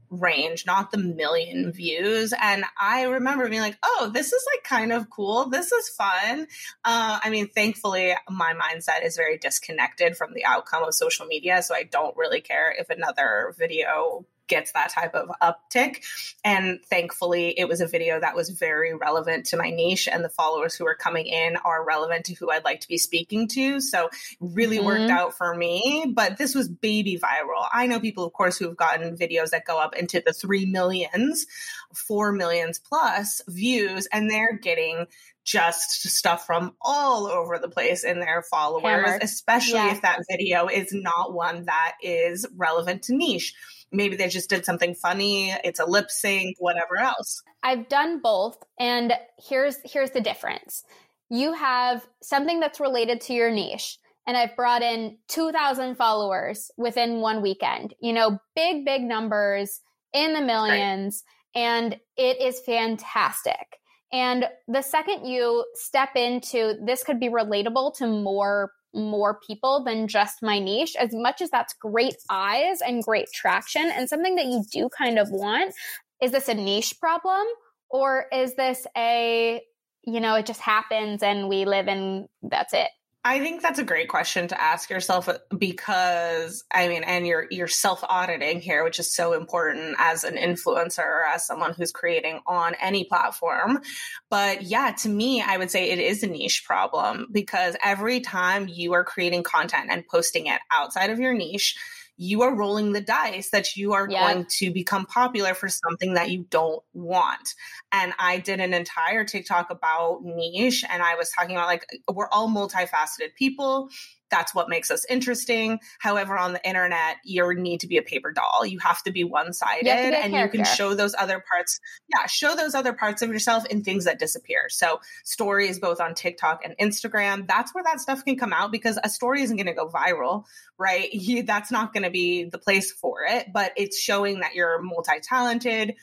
range, 0.09 0.65
not 0.65 0.91
the 0.91 0.97
million 0.97 1.71
views. 1.71 2.33
And 2.41 2.63
I 2.79 3.03
remember 3.03 3.47
being 3.49 3.61
like, 3.61 3.77
oh, 3.83 4.09
this 4.13 4.31
is 4.31 4.45
like 4.53 4.63
kind 4.63 4.91
of 4.91 5.09
cool. 5.09 5.49
This 5.49 5.71
is 5.71 5.89
fun. 5.89 6.47
Uh, 6.85 7.19
I 7.21 7.29
mean, 7.29 7.47
thankfully, 7.47 8.15
my 8.29 8.53
mindset 8.53 9.05
is 9.05 9.17
very 9.17 9.37
disconnected 9.37 10.15
from 10.15 10.33
the 10.33 10.45
outcome 10.45 10.83
of 10.83 10.93
social 10.93 11.25
media. 11.25 11.61
So 11.61 11.75
I 11.75 11.83
don't 11.83 12.15
really 12.17 12.41
care 12.41 12.73
if 12.77 12.89
another 12.89 13.53
video 13.57 14.25
gets 14.49 14.73
that 14.73 14.89
type 14.89 15.15
of 15.15 15.29
uptick. 15.41 16.03
And 16.43 16.79
thankfully, 16.89 17.57
it 17.57 17.67
was 17.67 17.79
a 17.79 17.87
video 17.87 18.19
that 18.19 18.35
was 18.35 18.49
very 18.49 18.93
relevant 18.93 19.45
to 19.47 19.57
my 19.57 19.69
niche, 19.69 20.07
and 20.11 20.23
the 20.23 20.29
followers 20.29 20.75
who 20.75 20.85
are 20.87 20.95
coming 20.95 21.27
in 21.27 21.55
are 21.57 21.85
relevant 21.85 22.25
to 22.25 22.33
who 22.33 22.51
I'd 22.51 22.65
like 22.65 22.81
to 22.81 22.87
be 22.87 22.97
speaking 22.97 23.47
to. 23.49 23.79
So, 23.79 24.09
really 24.39 24.77
mm-hmm. 24.77 24.85
worked 24.85 25.11
out 25.11 25.37
for 25.37 25.55
me. 25.55 26.11
But 26.13 26.37
this 26.37 26.55
was 26.55 26.67
baby 26.67 27.17
viral. 27.17 27.67
I 27.71 27.87
know 27.87 27.99
people, 27.99 28.25
of 28.25 28.33
course, 28.33 28.57
who 28.57 28.65
have 28.65 28.77
gotten 28.77 29.17
videos 29.17 29.51
that 29.51 29.65
go 29.65 29.79
up 29.79 29.95
into 29.95 30.21
the 30.25 30.33
three 30.33 30.65
millions, 30.65 31.45
four 31.93 32.31
millions 32.31 32.79
plus 32.79 33.41
views, 33.47 34.07
and 34.11 34.29
they're 34.29 34.57
getting 34.57 35.07
just 35.49 36.07
stuff 36.07 36.45
from 36.45 36.73
all 36.81 37.25
over 37.25 37.57
the 37.57 37.69
place 37.69 38.03
in 38.03 38.19
their 38.19 38.43
followers, 38.51 38.83
Hammered. 38.83 39.23
especially 39.23 39.79
yeah. 39.79 39.91
if 39.91 40.01
that 40.03 40.19
video 40.29 40.67
is 40.67 40.89
not 40.91 41.33
one 41.33 41.65
that 41.65 41.93
is 42.03 42.45
relevant 42.55 43.03
to 43.03 43.15
niche 43.15 43.53
maybe 43.91 44.15
they 44.15 44.27
just 44.27 44.49
did 44.49 44.65
something 44.65 44.93
funny 44.93 45.51
it's 45.63 45.79
a 45.79 45.85
lip 45.85 46.11
sync 46.11 46.55
whatever 46.59 46.97
else 46.99 47.41
i've 47.63 47.89
done 47.89 48.19
both 48.21 48.57
and 48.79 49.13
here's 49.47 49.77
here's 49.83 50.11
the 50.11 50.21
difference 50.21 50.83
you 51.29 51.53
have 51.53 52.05
something 52.21 52.59
that's 52.59 52.79
related 52.79 53.19
to 53.19 53.33
your 53.33 53.51
niche 53.51 53.97
and 54.27 54.37
i've 54.37 54.55
brought 54.55 54.83
in 54.83 55.17
2000 55.29 55.95
followers 55.95 56.69
within 56.77 57.21
one 57.21 57.41
weekend 57.41 57.93
you 57.99 58.13
know 58.13 58.37
big 58.55 58.85
big 58.85 59.01
numbers 59.01 59.81
in 60.13 60.33
the 60.33 60.41
millions 60.41 61.23
right. 61.55 61.61
and 61.61 61.97
it 62.15 62.39
is 62.39 62.59
fantastic 62.59 63.78
and 64.11 64.45
the 64.67 64.81
second 64.81 65.25
you 65.25 65.65
step 65.75 66.09
into 66.15 66.75
this 66.83 67.03
could 67.03 67.19
be 67.19 67.29
relatable 67.29 67.95
to 67.97 68.07
more 68.07 68.71
more 68.93 69.39
people 69.45 69.83
than 69.83 70.07
just 70.07 70.41
my 70.41 70.57
niche, 70.59 70.95
as 70.95 71.13
much 71.13 71.41
as 71.41 71.49
that's 71.51 71.73
great 71.73 72.15
eyes 72.29 72.79
and 72.81 73.03
great 73.03 73.27
traction 73.33 73.91
and 73.91 74.09
something 74.09 74.35
that 74.35 74.45
you 74.45 74.63
do 74.71 74.89
kind 74.89 75.19
of 75.19 75.29
want, 75.29 75.73
is 76.21 76.31
this 76.31 76.47
a 76.47 76.53
niche 76.53 76.99
problem 76.99 77.45
or 77.89 78.25
is 78.33 78.55
this 78.55 78.87
a, 78.97 79.61
you 80.05 80.19
know, 80.19 80.35
it 80.35 80.45
just 80.45 80.61
happens 80.61 81.21
and 81.21 81.47
we 81.49 81.65
live 81.65 81.87
in 81.87 82.27
that's 82.41 82.73
it? 82.73 82.89
I 83.25 83.39
think 83.39 83.61
that's 83.61 83.79
a 83.79 83.83
great 83.83 84.07
question 84.07 84.47
to 84.47 84.61
ask 84.61 84.89
yourself 84.89 85.27
uh, 85.27 85.39
because 85.57 86.63
I 86.73 86.87
mean, 86.87 87.03
and 87.03 87.27
you're 87.27 87.47
you're 87.51 87.67
self 87.67 88.01
auditing 88.03 88.61
here, 88.61 88.83
which 88.83 88.97
is 88.97 89.13
so 89.13 89.33
important 89.33 89.95
as 89.99 90.23
an 90.23 90.35
influencer 90.35 90.99
or 90.99 91.25
as 91.25 91.45
someone 91.45 91.73
who's 91.73 91.91
creating 91.91 92.39
on 92.47 92.75
any 92.81 93.03
platform. 93.03 93.81
But 94.29 94.61
yeah, 94.61 94.91
to 94.99 95.09
me, 95.09 95.41
I 95.41 95.57
would 95.57 95.69
say 95.69 95.89
it 95.89 95.99
is 95.99 96.23
a 96.23 96.27
niche 96.27 96.63
problem 96.65 97.27
because 97.29 97.75
every 97.83 98.21
time 98.21 98.69
you 98.69 98.93
are 98.93 99.03
creating 99.03 99.43
content 99.43 99.89
and 99.91 100.07
posting 100.07 100.47
it 100.47 100.61
outside 100.71 101.09
of 101.09 101.19
your 101.19 101.33
niche, 101.33 101.75
you 102.21 102.41
are 102.41 102.53
rolling 102.53 102.91
the 102.91 102.99
dice 102.99 103.49
that 103.51 103.77
you 103.77 103.93
are 103.93 104.05
yeah. 104.09 104.33
going 104.33 104.45
to 104.45 104.71
become 104.71 105.05
popular 105.05 105.53
for 105.53 105.69
something 105.69 106.15
that 106.15 106.29
you 106.29 106.45
don't 106.49 106.83
want. 106.93 107.53
And 107.93 108.11
I 108.19 108.39
did 108.39 108.59
an 108.59 108.73
entire 108.73 109.23
TikTok 109.23 109.69
about 109.69 110.19
niche 110.21 110.83
and 110.89 111.01
I 111.01 111.15
was 111.15 111.31
talking 111.31 111.55
about 111.55 111.67
like, 111.67 111.85
we're 112.13 112.27
all 112.27 112.49
multifaceted 112.49 113.35
people 113.37 113.89
that's 114.29 114.53
what 114.53 114.69
makes 114.69 114.91
us 114.91 115.05
interesting. 115.09 115.79
However, 115.99 116.37
on 116.37 116.53
the 116.53 116.67
internet, 116.67 117.17
you 117.23 117.53
need 117.55 117.81
to 117.81 117.87
be 117.87 117.97
a 117.97 118.01
paper 118.01 118.31
doll. 118.31 118.65
You 118.65 118.79
have 118.79 119.01
to 119.03 119.11
be 119.11 119.23
one 119.23 119.53
sided 119.53 119.87
and 119.87 120.33
you 120.33 120.49
can 120.49 120.65
show 120.65 120.93
those 120.93 121.15
other 121.17 121.43
parts. 121.47 121.79
Yeah, 122.07 122.25
show 122.27 122.55
those 122.55 122.75
other 122.75 122.93
parts 122.93 123.21
of 123.21 123.29
yourself 123.29 123.65
in 123.65 123.83
things 123.83 124.05
that 124.05 124.19
disappear. 124.19 124.69
So, 124.69 124.99
stories 125.23 125.79
both 125.79 125.99
on 125.99 126.13
TikTok 126.13 126.61
and 126.63 126.75
Instagram, 126.79 127.47
that's 127.47 127.73
where 127.73 127.83
that 127.83 127.99
stuff 127.99 128.23
can 128.23 128.37
come 128.37 128.53
out 128.53 128.71
because 128.71 128.99
a 129.03 129.09
story 129.09 129.41
isn't 129.41 129.55
going 129.55 129.67
to 129.67 129.73
go 129.73 129.87
viral, 129.87 130.45
right? 130.77 131.09
You, 131.29 131.43
that's 131.43 131.69
not 131.69 131.93
going 131.93 132.03
to 132.03 132.09
be 132.09 132.45
the 132.45 132.57
place 132.57 132.91
for 132.91 133.23
it, 133.27 133.47
but 133.53 133.73
it's 133.75 133.99
showing 133.99 134.39
that 134.39 134.55
you're 134.55 134.81
multi 134.81 135.19
talented. 135.21 135.95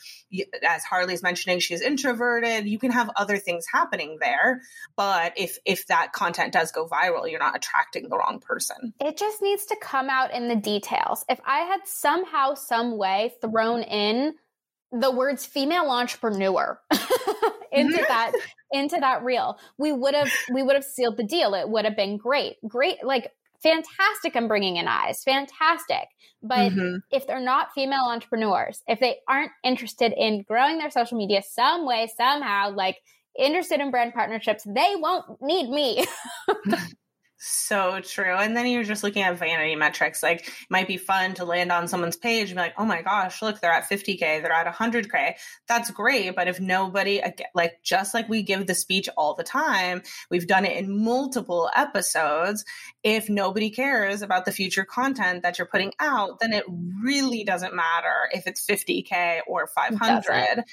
As 0.62 0.85
Harley's 0.85 1.23
mentioning, 1.23 1.59
she's 1.59 1.80
introverted. 1.80 2.68
You 2.68 2.78
can 2.78 2.92
have 2.92 3.11
other 3.16 3.38
things 3.38 3.64
happening 3.73 4.18
there. 4.21 4.61
But 4.95 5.33
if, 5.37 5.59
if 5.64 5.87
that 5.87 6.12
content 6.12 6.52
does 6.52 6.71
go 6.71 6.87
viral, 6.87 7.28
you're 7.28 7.40
not 7.40 7.56
attracting 7.56 8.09
the 8.09 8.15
the 8.16 8.23
wrong 8.23 8.40
person. 8.40 8.92
It 9.00 9.16
just 9.16 9.42
needs 9.42 9.66
to 9.66 9.76
come 9.80 10.08
out 10.08 10.32
in 10.32 10.49
the 10.49 10.56
details. 10.56 11.25
If 11.28 11.40
I 11.46 11.61
had 11.61 11.80
somehow, 11.85 12.54
some 12.54 12.96
way 12.96 13.35
thrown 13.40 13.82
in 13.82 14.35
the 14.92 15.11
words 15.11 15.44
female 15.44 15.90
entrepreneur 15.90 16.80
into 17.73 18.04
that 18.08 18.32
into 18.73 18.96
that 18.99 19.25
reel, 19.25 19.58
we 19.78 19.92
would 19.92 20.14
have 20.14 20.32
we 20.52 20.62
would 20.62 20.75
have 20.75 20.85
sealed 20.85 21.16
the 21.16 21.25
deal. 21.25 21.54
It 21.54 21.68
would 21.68 21.85
have 21.85 21.96
been 21.96 22.16
great. 22.16 22.56
Great 22.66 23.04
like 23.04 23.32
fantastic 23.62 24.37
I'm 24.37 24.49
bringing 24.49 24.76
in 24.76 24.88
eyes, 24.88 25.23
fantastic. 25.25 26.08
But 26.42 26.73
mm-hmm. 26.73 26.96
if 27.11 27.26
they're 27.26 27.40
not 27.40 27.73
female 27.75 28.04
entrepreneurs, 28.08 28.82
if 28.87 29.00
they 29.00 29.16
aren't 29.28 29.52
interested 29.64 30.12
in 30.16 30.42
growing 30.42 30.78
their 30.78 30.90
social 30.90 31.18
media 31.18 31.42
some 31.42 31.87
way, 31.87 32.08
somehow, 32.16 32.70
like 32.70 32.99
interested 33.38 33.80
in 33.80 33.90
brand 33.90 34.14
partnerships, 34.14 34.64
they 34.64 34.94
won't 34.96 35.40
need 35.40 35.68
me. 35.68 36.06
So 37.38 38.00
true. 38.00 38.35
And 38.35 38.57
then 38.57 38.66
you're 38.66 38.83
just 38.83 39.05
looking 39.05 39.23
at 39.23 39.38
vanity 39.38 39.76
metrics. 39.76 40.23
Like, 40.23 40.49
it 40.49 40.55
might 40.71 40.88
be 40.88 40.97
fun 40.97 41.35
to 41.35 41.45
land 41.45 41.71
on 41.71 41.87
someone's 41.87 42.16
page 42.16 42.49
and 42.49 42.57
be 42.57 42.62
like, 42.62 42.75
oh 42.78 42.87
my 42.87 43.02
gosh, 43.02 43.43
look, 43.43 43.61
they're 43.61 43.73
at 43.73 43.90
50K, 43.90 44.19
they're 44.19 44.52
at 44.52 44.75
100K. 44.75 45.35
That's 45.69 45.90
great. 45.90 46.35
But 46.35 46.49
if 46.49 46.61
nobody, 46.61 47.21
like, 47.55 47.83
just 47.83 48.14
like 48.14 48.28
we 48.31 48.43
give 48.43 48.66
the 48.66 48.75
speech 48.75 49.11
all 49.19 49.35
the 49.35 49.45
time, 49.45 50.02
we've 50.31 50.47
done 50.47 50.64
it 50.64 50.78
in 50.78 51.05
multiple 51.05 51.71
episodes. 51.76 52.64
If 53.02 53.28
nobody 53.28 53.69
cares 53.69 54.23
about 54.23 54.47
the 54.47 54.52
future 54.52 54.85
content 54.85 55.43
that 55.43 55.59
you're 55.59 55.66
putting 55.66 55.93
out, 56.00 56.40
then 56.40 56.55
it 56.55 56.64
really 57.02 57.45
doesn't 57.45 57.75
matter 57.75 58.31
if 58.33 58.47
it's 58.47 58.64
50K 58.64 59.40
or 59.47 59.66
500 59.66 60.64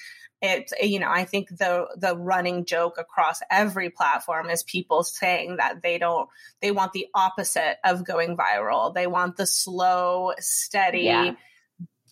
it 0.43 0.71
you 0.81 0.99
know 0.99 1.09
i 1.09 1.23
think 1.23 1.49
the 1.57 1.87
the 1.95 2.15
running 2.15 2.65
joke 2.65 2.97
across 2.99 3.39
every 3.49 3.89
platform 3.89 4.49
is 4.49 4.61
people 4.63 5.01
saying 5.01 5.55
that 5.55 5.81
they 5.81 5.97
don't 5.97 6.29
they 6.61 6.69
want 6.69 6.91
the 6.91 7.07
opposite 7.15 7.77
of 7.83 8.05
going 8.05 8.37
viral 8.37 8.93
they 8.93 9.07
want 9.07 9.37
the 9.37 9.47
slow 9.47 10.33
steady 10.39 11.03
yeah. 11.03 11.31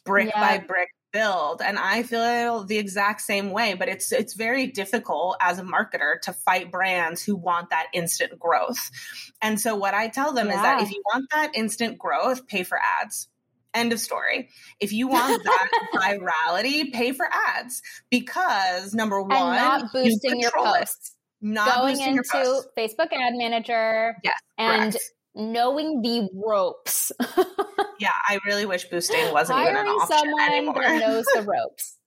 brick 0.06 0.30
yeah. 0.34 0.58
by 0.58 0.66
brick 0.66 0.88
build 1.12 1.62
and 1.62 1.78
i 1.78 2.04
feel 2.04 2.64
the 2.64 2.78
exact 2.78 3.20
same 3.20 3.52
way 3.52 3.74
but 3.74 3.90
it's 3.90 4.14
it's 4.14 4.34
very 4.34 4.68
difficult 4.68 5.36
as 5.42 5.60
a 5.60 5.64
marketer 5.64 6.20
to 6.22 6.32
fight 6.32 6.72
brands 6.72 7.22
who 7.22 7.36
want 7.36 7.70
that 7.70 7.88
instant 7.94 8.40
growth 8.40 8.90
and 9.42 9.60
so 9.60 9.76
what 9.76 9.94
i 9.94 10.08
tell 10.08 10.32
them 10.32 10.48
yeah. 10.48 10.56
is 10.56 10.62
that 10.62 10.82
if 10.82 10.90
you 10.90 11.04
want 11.14 11.26
that 11.32 11.52
instant 11.54 11.98
growth 11.98 12.48
pay 12.48 12.64
for 12.64 12.80
ads 13.02 13.28
End 13.74 13.94
of 13.94 14.00
story. 14.00 14.50
If 14.80 14.92
you 14.92 15.08
want 15.08 15.44
that 15.44 15.70
virality, 15.96 16.92
pay 16.92 17.14
for 17.14 17.28
ads 17.56 17.82
because 18.10 18.94
number 18.94 19.22
one, 19.22 19.32
and 19.32 19.56
not 19.56 19.94
boosting 19.94 20.36
you 20.36 20.42
your 20.42 20.52
posts. 20.52 21.12
It. 21.42 21.48
Not 21.48 21.76
going 21.76 22.00
into 22.00 22.24
Facebook 22.78 23.14
Ad 23.14 23.34
Manager. 23.36 24.16
Yes, 24.24 24.36
and 24.58 24.92
correct. 24.94 25.12
knowing 25.34 26.02
the 26.02 26.30
ropes. 26.34 27.12
yeah, 28.00 28.12
I 28.28 28.40
really 28.46 28.66
wish 28.66 28.86
boosting 28.90 29.32
wasn't 29.32 29.60
Hiring 29.60 29.76
even 29.76 29.88
an 29.88 29.94
option 29.94 30.18
someone 30.18 30.52
anymore. 30.52 30.82
that 30.82 31.00
knows 31.00 31.26
the 31.34 31.42
ropes 31.48 31.98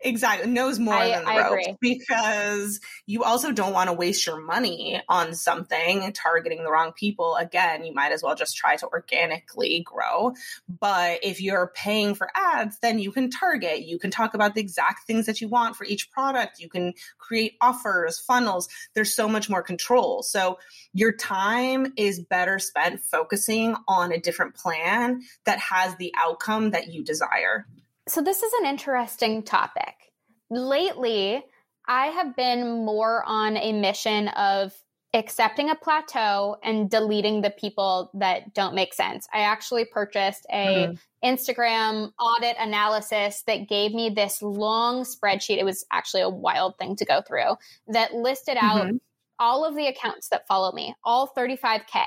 exactly. 0.00 0.50
Knows 0.50 0.78
more 0.78 0.94
I, 0.94 1.10
than 1.10 1.24
the 1.24 1.30
I 1.30 1.50
ropes 1.50 1.66
agree. 1.68 1.76
because 1.80 2.80
you 3.06 3.22
also 3.22 3.52
don't 3.52 3.72
want 3.72 3.88
to 3.88 3.92
waste 3.92 4.26
your 4.26 4.40
money 4.40 5.00
on 5.08 5.34
something 5.34 6.12
targeting 6.12 6.64
the 6.64 6.70
wrong 6.70 6.92
people. 6.92 7.36
Again 7.36 7.84
you 7.84 7.94
might 7.94 8.12
as 8.12 8.22
well 8.22 8.34
just 8.34 8.56
try 8.56 8.76
to 8.76 8.86
organically 8.88 9.80
grow. 9.84 10.32
But 10.68 11.20
if 11.22 11.40
you're 11.40 11.72
paying 11.74 12.14
for 12.14 12.28
ads 12.34 12.78
then 12.80 12.98
you 12.98 13.12
can 13.12 13.30
target. 13.30 13.86
You 13.86 13.98
can 13.98 14.10
talk 14.10 14.34
about 14.34 14.54
the 14.54 14.60
exact 14.60 15.06
things 15.06 15.26
that 15.26 15.40
you 15.40 15.48
want 15.48 15.76
for 15.76 15.84
each 15.84 16.10
product. 16.10 16.60
You 16.60 16.68
can 16.68 16.94
create 17.18 17.54
offers 17.60 18.18
funnels. 18.18 18.68
There's 18.94 19.14
so 19.14 19.28
much 19.28 19.48
more 19.48 19.62
control. 19.62 20.22
So 20.22 20.58
your 20.92 21.12
time 21.12 21.92
is 21.96 22.20
better 22.20 22.58
spent 22.58 23.00
focusing 23.00 23.76
on 23.86 24.12
a 24.12 24.18
different 24.20 24.54
plan 24.54 25.22
that 25.44 25.58
has 25.58 25.94
the 25.96 26.12
outcome 26.16 26.70
that 26.70 26.88
you 26.92 27.04
desire 27.04 27.66
so, 28.08 28.22
this 28.22 28.42
is 28.42 28.52
an 28.60 28.66
interesting 28.66 29.42
topic. 29.42 30.12
Lately, 30.50 31.42
I 31.88 32.06
have 32.06 32.36
been 32.36 32.84
more 32.84 33.22
on 33.26 33.56
a 33.56 33.72
mission 33.72 34.28
of 34.28 34.72
accepting 35.14 35.70
a 35.70 35.74
plateau 35.74 36.56
and 36.62 36.90
deleting 36.90 37.40
the 37.40 37.50
people 37.50 38.10
that 38.14 38.52
don't 38.54 38.74
make 38.74 38.92
sense. 38.92 39.26
I 39.32 39.40
actually 39.40 39.86
purchased 39.86 40.46
a 40.52 40.88
mm-hmm. 40.88 41.28
Instagram 41.28 42.12
audit 42.18 42.56
analysis 42.58 43.42
that 43.46 43.68
gave 43.68 43.92
me 43.92 44.10
this 44.10 44.42
long 44.42 45.04
spreadsheet. 45.04 45.58
It 45.58 45.64
was 45.64 45.86
actually 45.90 46.22
a 46.22 46.28
wild 46.28 46.76
thing 46.78 46.96
to 46.96 47.04
go 47.04 47.22
through 47.22 47.56
that 47.88 48.14
listed 48.14 48.58
out 48.60 48.86
mm-hmm. 48.86 48.96
all 49.38 49.64
of 49.64 49.74
the 49.74 49.86
accounts 49.86 50.28
that 50.28 50.46
follow 50.46 50.72
me, 50.72 50.94
all 51.02 51.32
35k. 51.34 52.04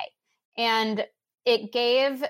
And 0.58 1.06
it 1.46 1.72
gave 1.72 2.24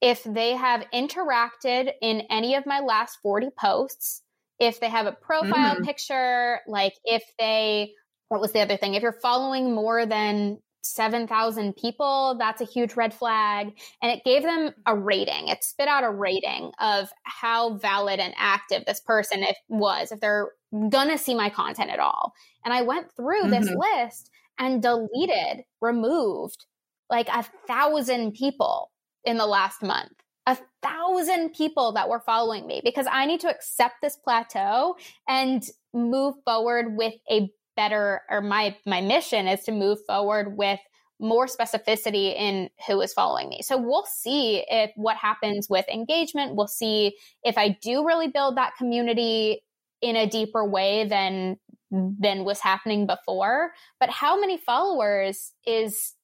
if 0.00 0.22
they 0.24 0.52
have 0.52 0.86
interacted 0.92 1.92
in 2.00 2.22
any 2.30 2.54
of 2.54 2.66
my 2.66 2.80
last 2.80 3.18
40 3.22 3.48
posts, 3.58 4.22
if 4.58 4.80
they 4.80 4.88
have 4.88 5.06
a 5.06 5.12
profile 5.12 5.76
mm. 5.76 5.84
picture, 5.84 6.60
like 6.66 6.94
if 7.04 7.22
they, 7.38 7.92
what 8.28 8.40
was 8.40 8.52
the 8.52 8.60
other 8.60 8.76
thing? 8.76 8.94
If 8.94 9.02
you're 9.02 9.12
following 9.12 9.74
more 9.74 10.06
than 10.06 10.58
7,000 10.82 11.76
people, 11.76 12.36
that's 12.38 12.60
a 12.60 12.64
huge 12.64 12.94
red 12.94 13.12
flag. 13.12 13.72
And 14.02 14.12
it 14.12 14.24
gave 14.24 14.42
them 14.42 14.72
a 14.86 14.96
rating. 14.96 15.48
It 15.48 15.64
spit 15.64 15.88
out 15.88 16.04
a 16.04 16.10
rating 16.10 16.72
of 16.80 17.10
how 17.24 17.74
valid 17.74 18.20
and 18.20 18.34
active 18.36 18.84
this 18.84 19.00
person 19.00 19.42
if, 19.42 19.56
was, 19.68 20.12
if 20.12 20.20
they're 20.20 20.50
gonna 20.88 21.18
see 21.18 21.34
my 21.34 21.50
content 21.50 21.90
at 21.90 21.98
all. 21.98 22.32
And 22.64 22.72
I 22.72 22.82
went 22.82 23.12
through 23.16 23.42
mm-hmm. 23.42 23.50
this 23.50 23.70
list 23.70 24.30
and 24.58 24.82
deleted, 24.82 25.64
removed 25.80 26.66
like 27.10 27.28
a 27.28 27.44
thousand 27.66 28.32
people 28.32 28.90
in 29.28 29.36
the 29.36 29.46
last 29.46 29.82
month. 29.82 30.12
A 30.46 30.56
thousand 30.82 31.50
people 31.50 31.92
that 31.92 32.08
were 32.08 32.20
following 32.20 32.66
me 32.66 32.80
because 32.82 33.06
I 33.10 33.26
need 33.26 33.40
to 33.40 33.50
accept 33.50 33.96
this 34.00 34.16
plateau 34.16 34.96
and 35.28 35.62
move 35.92 36.34
forward 36.44 36.96
with 36.96 37.14
a 37.30 37.50
better 37.76 38.22
or 38.28 38.40
my 38.40 38.76
my 38.86 39.00
mission 39.00 39.46
is 39.46 39.62
to 39.64 39.72
move 39.72 39.98
forward 40.06 40.56
with 40.56 40.80
more 41.20 41.46
specificity 41.46 42.34
in 42.34 42.70
who 42.86 43.00
is 43.00 43.12
following 43.12 43.48
me. 43.48 43.60
So 43.62 43.76
we'll 43.76 44.06
see 44.06 44.64
if 44.68 44.90
what 44.96 45.16
happens 45.16 45.68
with 45.68 45.86
engagement. 45.88 46.54
We'll 46.54 46.66
see 46.66 47.16
if 47.42 47.58
I 47.58 47.76
do 47.82 48.06
really 48.06 48.28
build 48.28 48.56
that 48.56 48.76
community 48.76 49.60
in 50.00 50.16
a 50.16 50.26
deeper 50.28 50.64
way 50.64 51.06
than 51.06 51.58
than 51.90 52.44
was 52.44 52.60
happening 52.60 53.06
before. 53.06 53.72
But 54.00 54.10
how 54.10 54.38
many 54.38 54.58
followers 54.58 55.52
is 55.66 56.14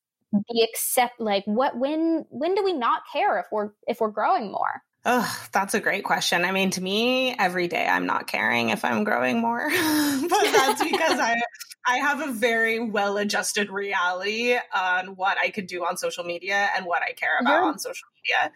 the 0.49 0.69
accept 0.69 1.21
like 1.21 1.45
what 1.45 1.77
when 1.79 2.25
when 2.31 2.55
do 2.55 2.65
we 2.65 2.73
not 2.73 3.03
care 3.13 3.39
if 3.39 3.47
we're 3.53 3.71
if 3.87 4.01
we're 4.01 4.11
growing 4.11 4.51
more 4.51 4.83
Oh, 5.07 5.47
that's 5.53 5.75
a 5.75 5.81
great 5.81 6.03
question. 6.03 6.47
I 6.47 6.53
mean, 6.53 6.71
to 6.71 6.83
me, 6.83 7.37
every 7.39 7.69
day 7.69 7.87
I'm 7.87 8.07
not 8.07 8.27
caring 8.27 8.71
if 8.71 8.87
I'm 8.87 9.05
growing 9.05 9.39
more, 9.39 9.69
but 9.71 10.31
that's 10.31 10.83
because 10.83 11.21
I 11.21 11.43
I 11.87 11.99
have 11.99 12.27
a 12.27 12.33
very 12.33 12.79
well-adjusted 12.79 13.69
reality 13.69 14.57
on 14.75 15.17
what 15.17 15.37
I 15.39 15.51
could 15.51 15.67
do 15.67 15.85
on 15.85 15.99
social 15.99 16.25
media 16.25 16.71
and 16.75 16.87
what 16.87 17.03
I 17.03 17.13
care 17.13 17.39
about 17.39 17.65
on 17.65 17.79
social 17.79 18.09
media. 18.23 18.53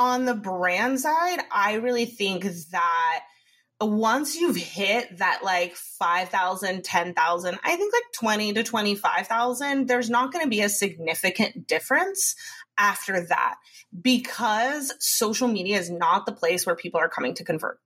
On 0.00 0.24
the 0.24 0.34
brand 0.34 0.98
side, 0.98 1.38
I 1.52 1.74
really 1.74 2.06
think 2.06 2.44
that 2.72 3.20
once 3.86 4.36
you've 4.36 4.56
hit 4.56 5.18
that 5.18 5.40
like 5.42 5.74
5,000, 5.76 6.84
10,000, 6.84 7.58
I 7.64 7.76
think 7.76 7.92
like 7.92 8.02
20 8.14 8.52
to 8.54 8.62
25,000, 8.62 9.86
there's 9.86 10.10
not 10.10 10.32
going 10.32 10.44
to 10.44 10.50
be 10.50 10.62
a 10.62 10.68
significant 10.68 11.66
difference 11.66 12.34
after 12.78 13.26
that 13.26 13.56
because 14.00 14.92
social 14.98 15.48
media 15.48 15.78
is 15.78 15.90
not 15.90 16.26
the 16.26 16.32
place 16.32 16.66
where 16.66 16.76
people 16.76 17.00
are 17.00 17.08
coming 17.08 17.34
to 17.34 17.44
convert. 17.44 17.78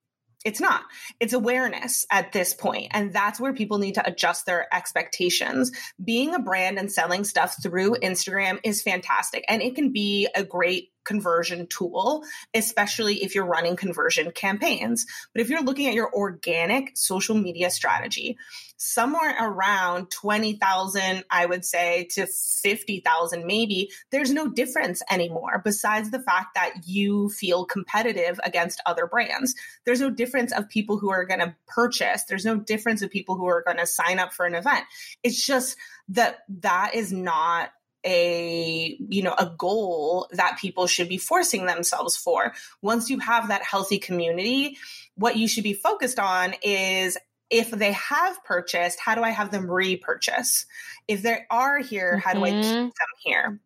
It's 0.45 0.61
not. 0.61 0.83
It's 1.19 1.33
awareness 1.33 2.07
at 2.09 2.33
this 2.33 2.55
point, 2.55 2.93
And 2.93 3.13
that's 3.13 3.41
where 3.41 3.53
people 3.53 3.79
need 3.79 3.95
to 3.95 4.07
adjust 4.07 4.47
their 4.47 4.73
expectations. 4.73 5.73
Being 6.03 6.35
a 6.35 6.39
brand 6.39 6.79
and 6.79 6.91
selling 6.91 7.25
stuff 7.25 7.57
through 7.61 7.97
Instagram 7.97 8.61
is 8.63 8.81
fantastic. 8.81 9.45
And 9.49 9.61
it 9.61 9.75
can 9.75 9.93
be 9.93 10.29
a 10.37 10.45
great 10.45 10.91
conversion 11.07 11.67
tool, 11.69 12.25
especially 12.53 13.23
if 13.23 13.35
you're 13.35 13.47
running 13.47 13.77
conversion 13.77 14.31
campaigns. 14.33 15.07
But 15.33 15.41
if 15.41 15.49
you're 15.49 15.63
looking 15.63 15.87
at 15.87 15.95
your 15.95 16.13
organic 16.13 16.97
social 16.97 17.37
media 17.37 17.71
strategy, 17.71 18.37
somewhere 18.77 19.35
around 19.41 20.11
20,000, 20.11 21.25
I 21.31 21.47
would 21.47 21.65
say, 21.65 22.09
to 22.13 22.27
50,000 22.27 23.47
maybe, 23.47 23.91
there's 24.11 24.33
no 24.33 24.49
difference 24.49 25.03
anymore 25.11 25.63
besides 25.65 26.11
the 26.11 26.21
fact 26.21 26.55
that 26.55 26.73
you 26.85 27.31
feel 27.31 27.65
competitive 27.65 28.39
against 28.45 28.83
other 28.85 29.07
brands. 29.07 29.55
There's 29.85 30.01
no 30.01 30.11
difference 30.11 30.53
of 30.53 30.69
people 30.69 30.99
who 30.99 31.11
are 31.11 31.25
going 31.25 31.41
to 31.41 31.55
purchase. 31.67 32.25
There's 32.25 32.45
no 32.45 32.57
difference 32.57 33.03
of 33.03 33.11
people 33.11 33.37
who 33.37 33.47
are 33.47 33.63
going 33.63 33.79
to 33.79 33.87
sign 33.87 34.19
up 34.19 34.33
for 34.33 34.47
an 34.47 34.55
event. 34.55 34.85
It's 35.23 35.45
just 35.45 35.77
that 36.09 36.39
that 36.49 36.95
is 36.95 37.13
not 37.13 37.71
a 38.07 38.97
you 39.09 39.23
know 39.23 39.35
a 39.37 39.53
goal 39.59 40.29
that 40.33 40.59
people 40.59 40.87
should 40.87 41.09
be 41.09 41.19
forcing 41.19 41.67
themselves 41.67 42.17
for 42.17 42.55
once 42.81 43.11
you 43.11 43.19
have 43.19 43.49
that 43.49 43.63
healthy 43.63 43.99
community 43.99 44.79
what 45.17 45.37
you 45.37 45.49
should 45.49 45.65
be 45.65 45.75
focused 45.75 46.19
on 46.19 46.55
is 46.63 47.19
if 47.51 47.71
they 47.71 47.93
have 47.93 48.43
purchased 48.45 49.01
how 49.01 49.15
do 49.15 49.23
i 49.23 49.31
have 49.31 49.51
them 49.51 49.71
repurchase 49.71 50.67
if 51.09 51.23
they 51.23 51.41
are 51.51 51.79
here 51.79 52.13
mm-hmm. 52.13 52.29
how 52.29 52.33
do 52.33 52.45
i 52.45 52.51
keep 52.51 52.65
mm-hmm. 52.65 52.83
them 52.85 52.93
here 53.19 53.61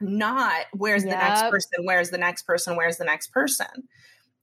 not 0.00 0.64
where's 0.72 1.04
yep. 1.04 1.12
the 1.12 1.18
next 1.18 1.50
person 1.50 1.84
where's 1.84 2.10
the 2.10 2.18
next 2.18 2.42
person 2.42 2.76
where's 2.76 2.96
the 2.96 3.04
next 3.04 3.28
person 3.28 3.66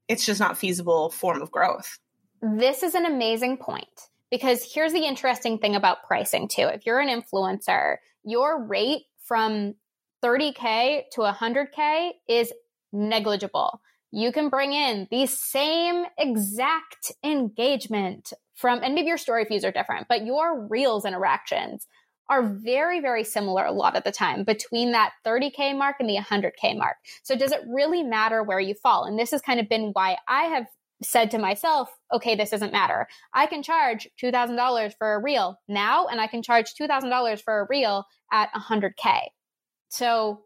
it's 0.08 0.26
just 0.26 0.40
not 0.40 0.58
feasible 0.58 1.10
form 1.10 1.42
of 1.42 1.52
growth 1.52 1.98
this 2.42 2.84
is 2.84 2.94
an 2.94 3.06
amazing 3.06 3.58
point 3.58 4.10
because 4.32 4.64
here's 4.74 4.94
the 4.94 5.06
interesting 5.06 5.58
thing 5.58 5.76
about 5.76 6.04
pricing 6.04 6.48
too 6.48 6.64
if 6.64 6.86
you're 6.86 7.00
an 7.00 7.10
influencer 7.10 7.98
your 8.24 8.64
rate 8.64 9.04
from 9.30 9.76
30K 10.26 11.04
to 11.14 11.22
100K 11.22 12.10
is 12.28 12.52
negligible. 12.92 13.80
You 14.12 14.32
can 14.32 14.50
bring 14.50 14.74
in 14.74 15.08
the 15.12 15.28
same 15.28 16.06
exact 16.18 17.12
engagement 17.24 18.34
from, 18.56 18.82
and 18.84 18.96
maybe 18.96 19.08
your 19.08 19.18
story 19.18 19.46
views 19.46 19.64
are 19.64 19.72
different, 19.72 20.08
but 20.10 20.26
your 20.26 20.68
reels 20.68 21.06
interactions 21.06 21.88
are 22.28 22.44
very, 22.44 23.00
very 23.00 23.24
similar 23.24 23.66
a 23.66 23.72
lot 23.72 23.96
of 23.96 24.04
the 24.04 24.12
time 24.12 24.44
between 24.44 24.92
that 24.92 25.12
30K 25.26 25.78
mark 25.78 25.98
and 26.00 26.10
the 26.10 26.18
100K 26.18 26.78
mark. 26.78 26.98
So 27.24 27.36
does 27.36 27.52
it 27.52 27.62
really 27.68 28.04
matter 28.04 28.44
where 28.44 28.60
you 28.60 28.74
fall? 28.74 29.06
And 29.06 29.18
this 29.18 29.32
has 29.32 29.42
kind 29.42 29.60
of 29.60 29.70
been 29.70 29.92
why 29.94 30.18
I 30.28 30.44
have 30.44 30.66
said 31.02 31.32
to 31.32 31.38
myself, 31.38 31.90
okay, 32.14 32.36
this 32.36 32.50
doesn't 32.50 32.74
matter. 32.74 33.08
I 33.34 33.46
can 33.46 33.64
charge 33.64 34.08
$2,000 34.22 34.94
for 34.98 35.14
a 35.14 35.22
reel 35.22 35.60
now, 35.68 36.08
and 36.08 36.20
I 36.20 36.28
can 36.28 36.44
charge 36.44 36.74
$2,000 36.80 37.42
for 37.42 37.62
a 37.62 37.68
reel 37.70 38.06
at 38.32 38.52
100K. 38.54 39.20
So, 39.90 40.42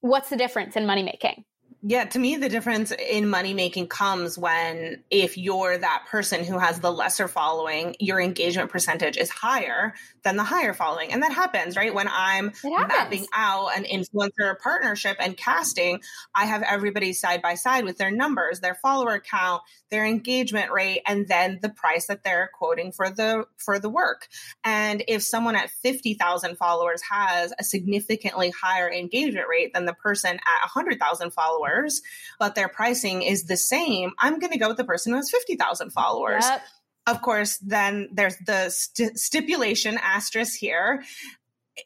what's 0.00 0.30
the 0.30 0.36
difference 0.36 0.76
in 0.76 0.86
money 0.86 1.02
making? 1.02 1.44
Yeah, 1.84 2.04
to 2.04 2.18
me, 2.20 2.36
the 2.36 2.48
difference 2.48 2.92
in 2.92 3.28
money 3.28 3.54
making 3.54 3.88
comes 3.88 4.38
when 4.38 5.02
if 5.10 5.36
you're 5.36 5.76
that 5.76 6.04
person 6.08 6.44
who 6.44 6.56
has 6.58 6.78
the 6.78 6.92
lesser 6.92 7.26
following, 7.26 7.96
your 7.98 8.20
engagement 8.20 8.70
percentage 8.70 9.16
is 9.16 9.30
higher 9.30 9.92
than 10.22 10.36
the 10.36 10.44
higher 10.44 10.74
following. 10.74 11.12
And 11.12 11.24
that 11.24 11.32
happens, 11.32 11.76
right? 11.76 11.92
When 11.92 12.08
I'm 12.08 12.52
mapping 12.62 13.26
out 13.34 13.76
an 13.76 13.82
influencer 13.82 14.56
partnership 14.60 15.16
and 15.18 15.36
casting, 15.36 16.00
I 16.36 16.46
have 16.46 16.62
everybody 16.62 17.12
side 17.12 17.42
by 17.42 17.56
side 17.56 17.84
with 17.84 17.98
their 17.98 18.12
numbers, 18.12 18.60
their 18.60 18.76
follower 18.76 19.18
count, 19.18 19.62
their 19.90 20.06
engagement 20.06 20.70
rate, 20.70 21.02
and 21.04 21.26
then 21.26 21.58
the 21.62 21.68
price 21.68 22.06
that 22.06 22.22
they're 22.22 22.48
quoting 22.56 22.92
for 22.92 23.10
the 23.10 23.46
for 23.56 23.80
the 23.80 23.90
work. 23.90 24.28
And 24.62 25.02
if 25.08 25.24
someone 25.24 25.56
at 25.56 25.70
50,000 25.70 26.56
followers 26.56 27.02
has 27.10 27.52
a 27.58 27.64
significantly 27.64 28.50
higher 28.50 28.88
engagement 28.88 29.48
rate 29.50 29.74
than 29.74 29.84
the 29.84 29.94
person 29.94 30.36
at 30.36 30.60
100,000 30.62 31.32
followers, 31.32 31.71
followers, 31.72 32.02
but 32.38 32.54
their 32.54 32.68
pricing 32.68 33.22
is 33.22 33.44
the 33.44 33.56
same, 33.56 34.12
I'm 34.18 34.38
going 34.38 34.52
to 34.52 34.58
go 34.58 34.68
with 34.68 34.76
the 34.76 34.84
person 34.84 35.12
who 35.12 35.16
has 35.16 35.30
50,000 35.30 35.90
followers. 35.90 36.44
Yep. 36.44 36.62
Of 37.06 37.22
course, 37.22 37.58
then 37.58 38.10
there's 38.12 38.36
the 38.46 38.70
st- 38.70 39.18
stipulation 39.18 39.98
asterisk 40.00 40.58
here, 40.58 41.02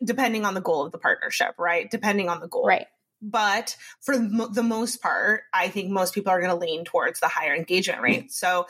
depending 0.05 0.45
on 0.45 0.55
the 0.55 0.61
goal 0.61 0.85
of 0.85 0.93
the 0.93 0.99
partnership, 0.99 1.55
right? 1.59 1.91
Depending 1.91 2.29
on 2.29 2.41
the 2.41 2.49
goal. 2.49 2.67
Right. 2.67 2.87
But 3.23 3.77
for 4.03 4.17
the 4.19 4.63
most 4.63 5.01
part, 5.01 5.45
I 5.55 5.69
think 5.69 5.91
most 5.91 6.15
people 6.15 6.31
are 6.31 6.41
going 6.41 6.53
to 6.53 6.57
lean 6.57 6.85
towards 6.85 7.19
the 7.21 7.29
higher 7.29 7.55
engagement 7.55 8.03
rate. 8.03 8.31
So 8.31 8.67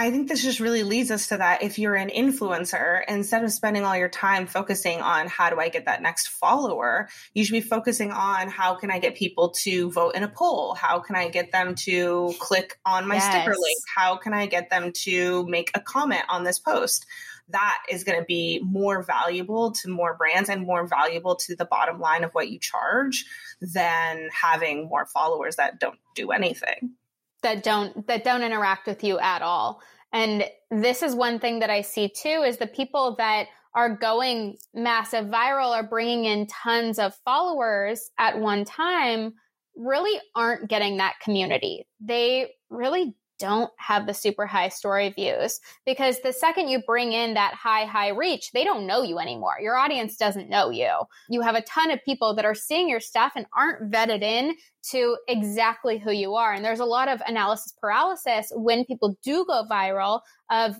I 0.00 0.12
think 0.12 0.28
this 0.28 0.44
just 0.44 0.60
really 0.60 0.84
leads 0.84 1.10
us 1.10 1.26
to 1.26 1.38
that. 1.38 1.64
If 1.64 1.76
you're 1.76 1.96
an 1.96 2.10
influencer, 2.10 3.02
instead 3.08 3.42
of 3.42 3.50
spending 3.50 3.84
all 3.84 3.96
your 3.96 4.08
time 4.08 4.46
focusing 4.46 5.00
on 5.00 5.26
how 5.26 5.50
do 5.50 5.58
I 5.58 5.70
get 5.70 5.86
that 5.86 6.02
next 6.02 6.28
follower, 6.28 7.08
you 7.34 7.44
should 7.44 7.52
be 7.52 7.60
focusing 7.60 8.12
on 8.12 8.48
how 8.48 8.76
can 8.76 8.92
I 8.92 9.00
get 9.00 9.16
people 9.16 9.50
to 9.64 9.90
vote 9.90 10.14
in 10.14 10.22
a 10.22 10.28
poll? 10.28 10.74
How 10.74 11.00
can 11.00 11.16
I 11.16 11.28
get 11.30 11.50
them 11.50 11.74
to 11.86 12.32
click 12.38 12.78
on 12.86 13.08
my 13.08 13.16
yes. 13.16 13.28
sticker 13.28 13.56
link? 13.58 13.78
How 13.92 14.16
can 14.16 14.32
I 14.32 14.46
get 14.46 14.70
them 14.70 14.92
to 15.02 15.44
make 15.48 15.72
a 15.74 15.80
comment 15.80 16.22
on 16.28 16.44
this 16.44 16.60
post? 16.60 17.04
That 17.48 17.82
is 17.90 18.04
going 18.04 18.20
to 18.20 18.24
be 18.24 18.60
more 18.62 19.02
valuable 19.02 19.72
to 19.72 19.88
more 19.90 20.14
brands 20.14 20.48
and 20.48 20.64
more 20.64 20.86
valuable 20.86 21.34
to 21.34 21.56
the 21.56 21.64
bottom 21.64 21.98
line 21.98 22.22
of 22.22 22.30
what 22.32 22.48
you 22.48 22.60
charge 22.60 23.24
than 23.60 24.28
having 24.30 24.88
more 24.88 25.06
followers 25.06 25.56
that 25.56 25.80
don't 25.80 25.98
do 26.14 26.30
anything 26.30 26.94
that 27.42 27.62
don't 27.62 28.06
that 28.06 28.24
don't 28.24 28.42
interact 28.42 28.86
with 28.86 29.04
you 29.04 29.18
at 29.18 29.42
all. 29.42 29.80
And 30.12 30.44
this 30.70 31.02
is 31.02 31.14
one 31.14 31.38
thing 31.38 31.58
that 31.60 31.70
I 31.70 31.82
see 31.82 32.08
too 32.08 32.42
is 32.46 32.56
the 32.56 32.66
people 32.66 33.16
that 33.18 33.46
are 33.74 33.96
going 33.96 34.56
massive 34.74 35.26
viral 35.26 35.78
or 35.78 35.82
bringing 35.82 36.24
in 36.24 36.46
tons 36.46 36.98
of 36.98 37.14
followers 37.24 38.10
at 38.18 38.38
one 38.38 38.64
time 38.64 39.34
really 39.76 40.18
aren't 40.34 40.68
getting 40.68 40.96
that 40.96 41.20
community. 41.22 41.86
They 42.00 42.50
really 42.70 43.14
don't 43.38 43.70
have 43.78 44.06
the 44.06 44.14
super 44.14 44.46
high 44.46 44.68
story 44.68 45.10
views 45.10 45.60
because 45.86 46.20
the 46.20 46.32
second 46.32 46.68
you 46.68 46.82
bring 46.86 47.12
in 47.12 47.34
that 47.34 47.54
high, 47.54 47.84
high 47.84 48.08
reach, 48.08 48.52
they 48.52 48.64
don't 48.64 48.86
know 48.86 49.02
you 49.02 49.18
anymore. 49.18 49.54
Your 49.60 49.76
audience 49.76 50.16
doesn't 50.16 50.48
know 50.48 50.70
you. 50.70 50.90
You 51.28 51.40
have 51.40 51.54
a 51.54 51.62
ton 51.62 51.90
of 51.90 52.04
people 52.04 52.34
that 52.34 52.44
are 52.44 52.54
seeing 52.54 52.88
your 52.88 53.00
stuff 53.00 53.32
and 53.36 53.46
aren't 53.56 53.92
vetted 53.92 54.22
in 54.22 54.54
to 54.90 55.16
exactly 55.28 55.98
who 55.98 56.12
you 56.12 56.34
are. 56.34 56.52
And 56.52 56.64
there's 56.64 56.80
a 56.80 56.84
lot 56.84 57.08
of 57.08 57.22
analysis 57.26 57.74
paralysis 57.80 58.50
when 58.54 58.84
people 58.84 59.16
do 59.22 59.44
go 59.46 59.64
viral 59.70 60.20
of, 60.50 60.76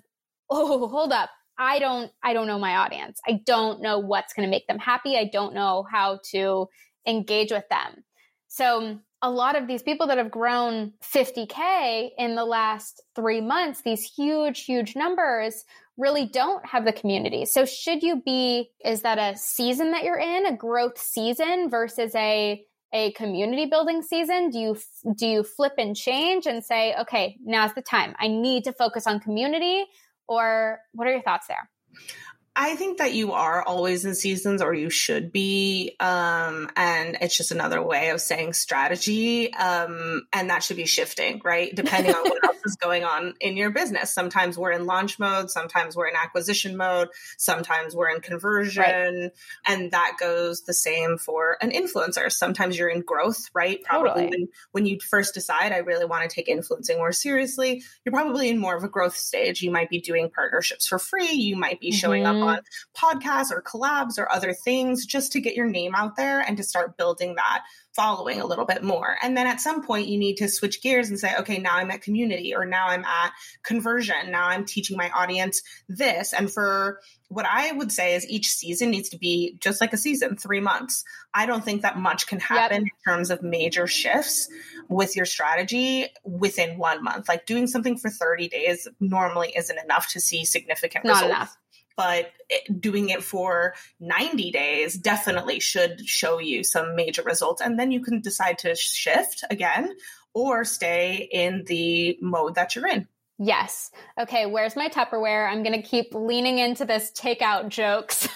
oh, 0.50 0.88
hold 0.88 1.12
up. 1.12 1.30
I 1.58 1.78
don't, 1.78 2.12
I 2.22 2.32
don't 2.32 2.46
know 2.46 2.58
my 2.58 2.76
audience. 2.76 3.20
I 3.26 3.40
don't 3.44 3.82
know 3.82 3.98
what's 3.98 4.32
going 4.32 4.46
to 4.46 4.50
make 4.50 4.66
them 4.68 4.78
happy. 4.78 5.16
I 5.16 5.28
don't 5.32 5.54
know 5.54 5.84
how 5.90 6.20
to 6.30 6.68
engage 7.06 7.50
with 7.50 7.64
them. 7.68 8.04
So 8.46 9.00
a 9.22 9.30
lot 9.30 9.56
of 9.56 9.66
these 9.66 9.82
people 9.82 10.06
that 10.06 10.18
have 10.18 10.30
grown 10.30 10.92
50K 11.02 12.10
in 12.18 12.36
the 12.36 12.44
last 12.44 13.02
three 13.16 13.40
months, 13.40 13.82
these 13.82 14.02
huge, 14.02 14.64
huge 14.64 14.94
numbers, 14.94 15.64
really 15.96 16.26
don't 16.26 16.64
have 16.64 16.84
the 16.84 16.92
community. 16.92 17.44
So, 17.44 17.64
should 17.64 18.02
you 18.02 18.22
be, 18.24 18.70
is 18.84 19.02
that 19.02 19.18
a 19.18 19.36
season 19.36 19.90
that 19.90 20.04
you're 20.04 20.18
in, 20.18 20.46
a 20.46 20.56
growth 20.56 20.98
season 20.98 21.68
versus 21.70 22.14
a 22.14 22.64
a 22.94 23.12
community 23.12 23.66
building 23.66 24.02
season? 24.02 24.50
Do 24.50 24.58
you 24.58 24.76
do 25.14 25.26
you 25.26 25.42
flip 25.42 25.74
and 25.76 25.94
change 25.94 26.46
and 26.46 26.64
say 26.64 26.94
okay 27.00 27.36
now's 27.44 27.74
the 27.74 27.82
time. 27.82 28.14
I 28.18 28.28
need 28.28 28.64
to 28.64 28.72
focus 28.72 29.06
on 29.06 29.20
community 29.20 29.84
or 30.26 30.78
what 30.92 31.06
are 31.06 31.12
your 31.12 31.22
thoughts 31.22 31.48
there 31.48 31.68
I 32.60 32.74
think 32.74 32.98
that 32.98 33.14
you 33.14 33.32
are 33.34 33.62
always 33.62 34.04
in 34.04 34.16
seasons 34.16 34.60
or 34.62 34.74
you 34.74 34.90
should 34.90 35.30
be. 35.30 35.94
Um, 36.00 36.68
and 36.74 37.16
it's 37.20 37.36
just 37.36 37.52
another 37.52 37.80
way 37.80 38.10
of 38.10 38.20
saying 38.20 38.54
strategy. 38.54 39.54
Um, 39.54 40.26
and 40.32 40.50
that 40.50 40.64
should 40.64 40.76
be 40.76 40.84
shifting, 40.84 41.40
right? 41.44 41.72
Depending 41.72 42.16
on 42.16 42.22
what 42.28 42.47
else 42.58 42.72
is 42.72 42.76
going 42.76 43.04
on 43.04 43.34
in 43.40 43.56
your 43.56 43.70
business. 43.70 44.12
Sometimes 44.12 44.58
we're 44.58 44.72
in 44.72 44.86
launch 44.86 45.18
mode, 45.18 45.50
sometimes 45.50 45.96
we're 45.96 46.08
in 46.08 46.16
acquisition 46.16 46.76
mode, 46.76 47.08
sometimes 47.36 47.94
we're 47.94 48.10
in 48.10 48.20
conversion. 48.20 48.82
Right. 48.82 49.30
And 49.66 49.90
that 49.92 50.16
goes 50.18 50.62
the 50.62 50.74
same 50.74 51.18
for 51.18 51.56
an 51.60 51.70
influencer. 51.70 52.30
Sometimes 52.30 52.78
you're 52.78 52.88
in 52.88 53.02
growth, 53.02 53.48
right? 53.54 53.82
Probably 53.82 54.08
totally. 54.08 54.28
when, 54.28 54.48
when 54.72 54.86
you 54.86 54.98
first 55.00 55.34
decide, 55.34 55.72
I 55.72 55.78
really 55.78 56.04
want 56.04 56.28
to 56.28 56.34
take 56.34 56.48
influencing 56.48 56.98
more 56.98 57.12
seriously, 57.12 57.82
you're 58.04 58.12
probably 58.12 58.48
in 58.48 58.58
more 58.58 58.76
of 58.76 58.84
a 58.84 58.88
growth 58.88 59.16
stage. 59.16 59.62
You 59.62 59.70
might 59.70 59.90
be 59.90 60.00
doing 60.00 60.30
partnerships 60.30 60.86
for 60.86 60.98
free. 60.98 61.32
You 61.32 61.56
might 61.56 61.80
be 61.80 61.92
showing 61.92 62.24
mm-hmm. 62.24 62.42
up 62.42 62.64
on 62.96 63.20
podcasts 63.20 63.50
or 63.50 63.62
collabs 63.62 64.18
or 64.18 64.30
other 64.30 64.52
things 64.52 65.06
just 65.06 65.32
to 65.32 65.40
get 65.40 65.54
your 65.54 65.66
name 65.66 65.94
out 65.94 66.16
there 66.16 66.40
and 66.40 66.56
to 66.56 66.62
start 66.62 66.96
building 66.96 67.36
that 67.36 67.64
following 67.98 68.40
a 68.40 68.46
little 68.46 68.64
bit 68.64 68.84
more. 68.84 69.16
And 69.22 69.36
then 69.36 69.48
at 69.48 69.60
some 69.60 69.84
point, 69.84 70.06
you 70.06 70.18
need 70.18 70.36
to 70.36 70.48
switch 70.48 70.80
gears 70.82 71.08
and 71.08 71.18
say, 71.18 71.32
okay, 71.40 71.58
now 71.58 71.74
I'm 71.74 71.90
at 71.90 72.00
community 72.00 72.47
or 72.54 72.64
now 72.64 72.88
I'm 72.88 73.04
at 73.04 73.32
conversion. 73.62 74.30
Now 74.30 74.48
I'm 74.48 74.64
teaching 74.64 74.96
my 74.96 75.10
audience 75.10 75.62
this. 75.88 76.32
And 76.32 76.50
for 76.50 77.00
what 77.28 77.46
I 77.46 77.72
would 77.72 77.92
say 77.92 78.14
is 78.14 78.28
each 78.28 78.48
season 78.50 78.90
needs 78.90 79.10
to 79.10 79.18
be 79.18 79.56
just 79.60 79.80
like 79.80 79.92
a 79.92 79.98
season, 79.98 80.36
three 80.36 80.60
months. 80.60 81.04
I 81.34 81.46
don't 81.46 81.64
think 81.64 81.82
that 81.82 81.98
much 81.98 82.26
can 82.26 82.40
happen 82.40 82.82
yep. 82.82 82.92
in 82.92 83.12
terms 83.12 83.30
of 83.30 83.42
major 83.42 83.86
shifts 83.86 84.48
with 84.88 85.16
your 85.16 85.26
strategy 85.26 86.06
within 86.24 86.78
one 86.78 87.02
month. 87.02 87.28
Like 87.28 87.46
doing 87.46 87.66
something 87.66 87.98
for 87.98 88.10
30 88.10 88.48
days 88.48 88.88
normally 89.00 89.52
isn't 89.56 89.78
enough 89.78 90.08
to 90.12 90.20
see 90.20 90.44
significant 90.44 91.04
Not 91.04 91.14
results. 91.14 91.34
Enough 91.34 91.56
but 91.98 92.30
doing 92.78 93.08
it 93.08 93.24
for 93.24 93.74
90 93.98 94.52
days 94.52 94.96
definitely 94.96 95.58
should 95.58 96.08
show 96.08 96.38
you 96.38 96.62
some 96.62 96.94
major 96.94 97.22
results. 97.22 97.60
And 97.60 97.76
then 97.76 97.90
you 97.90 98.00
can 98.00 98.20
decide 98.20 98.58
to 98.58 98.76
shift 98.76 99.42
again 99.50 99.96
or 100.34 100.64
stay 100.64 101.28
in 101.32 101.64
the 101.66 102.18
mode 102.20 102.54
that 102.54 102.74
you're 102.74 102.86
in. 102.86 103.08
Yes. 103.38 103.90
Okay, 104.20 104.46
where's 104.46 104.74
my 104.74 104.88
Tupperware? 104.88 105.48
I'm 105.48 105.62
going 105.62 105.80
to 105.80 105.86
keep 105.86 106.12
leaning 106.12 106.58
into 106.58 106.84
this 106.84 107.12
takeout 107.12 107.68
jokes. 107.68 108.28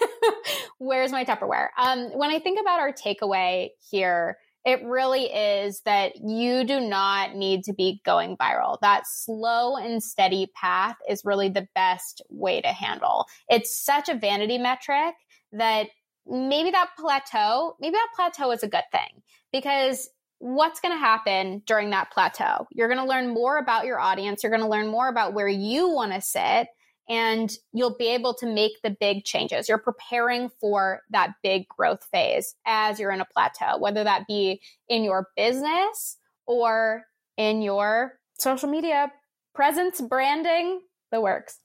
where's 0.78 1.12
my 1.12 1.24
Tupperware? 1.24 1.68
Um, 1.78 2.10
when 2.10 2.30
I 2.30 2.38
think 2.38 2.60
about 2.60 2.78
our 2.78 2.92
takeaway 2.92 3.70
here, 3.90 4.36
it 4.66 4.84
really 4.84 5.24
is 5.24 5.80
that 5.86 6.16
you 6.16 6.64
do 6.64 6.78
not 6.78 7.34
need 7.34 7.64
to 7.64 7.72
be 7.72 8.02
going 8.04 8.36
viral. 8.36 8.76
That 8.82 9.06
slow 9.06 9.76
and 9.76 10.02
steady 10.02 10.50
path 10.54 10.96
is 11.08 11.24
really 11.24 11.48
the 11.48 11.66
best 11.74 12.20
way 12.28 12.60
to 12.60 12.68
handle. 12.68 13.26
It's 13.48 13.74
such 13.74 14.10
a 14.10 14.14
vanity 14.14 14.58
metric 14.58 15.14
that 15.52 15.88
maybe 16.26 16.70
that 16.70 16.90
plateau, 16.98 17.76
maybe 17.80 17.92
that 17.92 18.08
plateau 18.14 18.50
is 18.50 18.62
a 18.62 18.68
good 18.68 18.84
thing 18.92 19.22
because 19.52 20.10
what's 20.38 20.80
going 20.80 20.94
to 20.94 20.98
happen 20.98 21.62
during 21.66 21.90
that 21.90 22.10
plateau? 22.10 22.66
You're 22.70 22.88
going 22.88 23.00
to 23.00 23.06
learn 23.06 23.34
more 23.34 23.58
about 23.58 23.86
your 23.86 24.00
audience. 24.00 24.42
You're 24.42 24.52
going 24.52 24.62
to 24.62 24.68
learn 24.68 24.88
more 24.88 25.08
about 25.08 25.34
where 25.34 25.48
you 25.48 25.88
want 25.88 26.12
to 26.12 26.20
sit 26.20 26.68
and 27.08 27.50
you'll 27.72 27.96
be 27.96 28.08
able 28.08 28.34
to 28.34 28.46
make 28.46 28.72
the 28.82 28.94
big 29.00 29.24
changes. 29.24 29.68
You're 29.68 29.78
preparing 29.78 30.50
for 30.60 31.00
that 31.10 31.32
big 31.42 31.66
growth 31.68 32.04
phase 32.12 32.54
as 32.66 33.00
you're 33.00 33.12
in 33.12 33.20
a 33.20 33.26
plateau, 33.26 33.78
whether 33.78 34.04
that 34.04 34.26
be 34.28 34.60
in 34.88 35.04
your 35.04 35.28
business 35.36 36.18
or 36.46 37.04
in 37.36 37.62
your 37.62 38.18
social 38.38 38.68
media 38.68 39.10
presence, 39.54 40.00
branding, 40.00 40.80
the 41.10 41.20
works. 41.20 41.58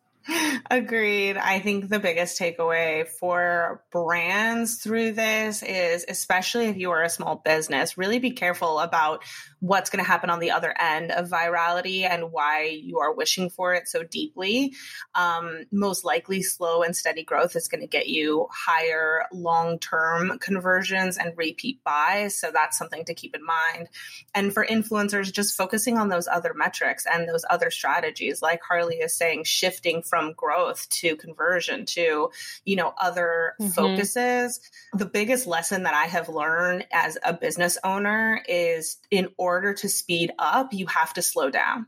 Agreed. 0.71 1.37
I 1.37 1.59
think 1.59 1.89
the 1.89 1.99
biggest 1.99 2.39
takeaway 2.39 3.07
for 3.07 3.83
brands 3.91 4.77
through 4.77 5.13
this 5.13 5.61
is, 5.61 6.05
especially 6.07 6.67
if 6.67 6.77
you 6.77 6.91
are 6.91 7.03
a 7.03 7.09
small 7.09 7.35
business, 7.35 7.97
really 7.97 8.19
be 8.19 8.31
careful 8.31 8.79
about 8.79 9.23
what's 9.59 9.89
going 9.89 10.03
to 10.03 10.09
happen 10.09 10.29
on 10.29 10.39
the 10.39 10.51
other 10.51 10.73
end 10.77 11.11
of 11.11 11.29
virality 11.29 12.03
and 12.03 12.31
why 12.31 12.65
you 12.65 12.99
are 12.99 13.13
wishing 13.13 13.49
for 13.49 13.73
it 13.73 13.87
so 13.87 14.03
deeply. 14.03 14.73
Um, 15.15 15.63
most 15.71 16.03
likely, 16.03 16.41
slow 16.41 16.83
and 16.83 16.95
steady 16.95 17.23
growth 17.23 17.55
is 17.55 17.67
going 17.67 17.81
to 17.81 17.87
get 17.87 18.07
you 18.07 18.47
higher 18.51 19.23
long 19.31 19.79
term 19.79 20.37
conversions 20.39 21.17
and 21.17 21.37
repeat 21.37 21.83
buys. 21.83 22.37
So 22.37 22.51
that's 22.51 22.77
something 22.77 23.05
to 23.05 23.13
keep 23.13 23.35
in 23.35 23.45
mind. 23.45 23.89
And 24.35 24.53
for 24.53 24.65
influencers, 24.65 25.31
just 25.31 25.55
focusing 25.57 25.97
on 25.97 26.09
those 26.09 26.27
other 26.27 26.53
metrics 26.53 27.05
and 27.11 27.27
those 27.27 27.45
other 27.49 27.71
strategies, 27.71 28.41
like 28.41 28.61
Harley 28.67 28.97
is 28.97 29.15
saying, 29.15 29.45
shifting 29.45 30.01
from 30.13 30.33
growth 30.33 30.87
to 30.91 31.15
conversion 31.15 31.87
to, 31.87 32.29
you 32.65 32.75
know, 32.75 32.93
other 33.01 33.55
mm-hmm. 33.59 33.71
focuses. 33.71 34.59
The 34.93 35.07
biggest 35.07 35.47
lesson 35.47 35.81
that 35.83 35.95
I 35.95 36.03
have 36.03 36.29
learned 36.29 36.85
as 36.93 37.17
a 37.25 37.33
business 37.33 37.79
owner 37.83 38.43
is 38.47 38.97
in 39.09 39.29
order 39.37 39.73
to 39.73 39.89
speed 39.89 40.31
up, 40.37 40.71
you 40.71 40.85
have 40.85 41.13
to 41.13 41.23
slow 41.23 41.49
down. 41.49 41.87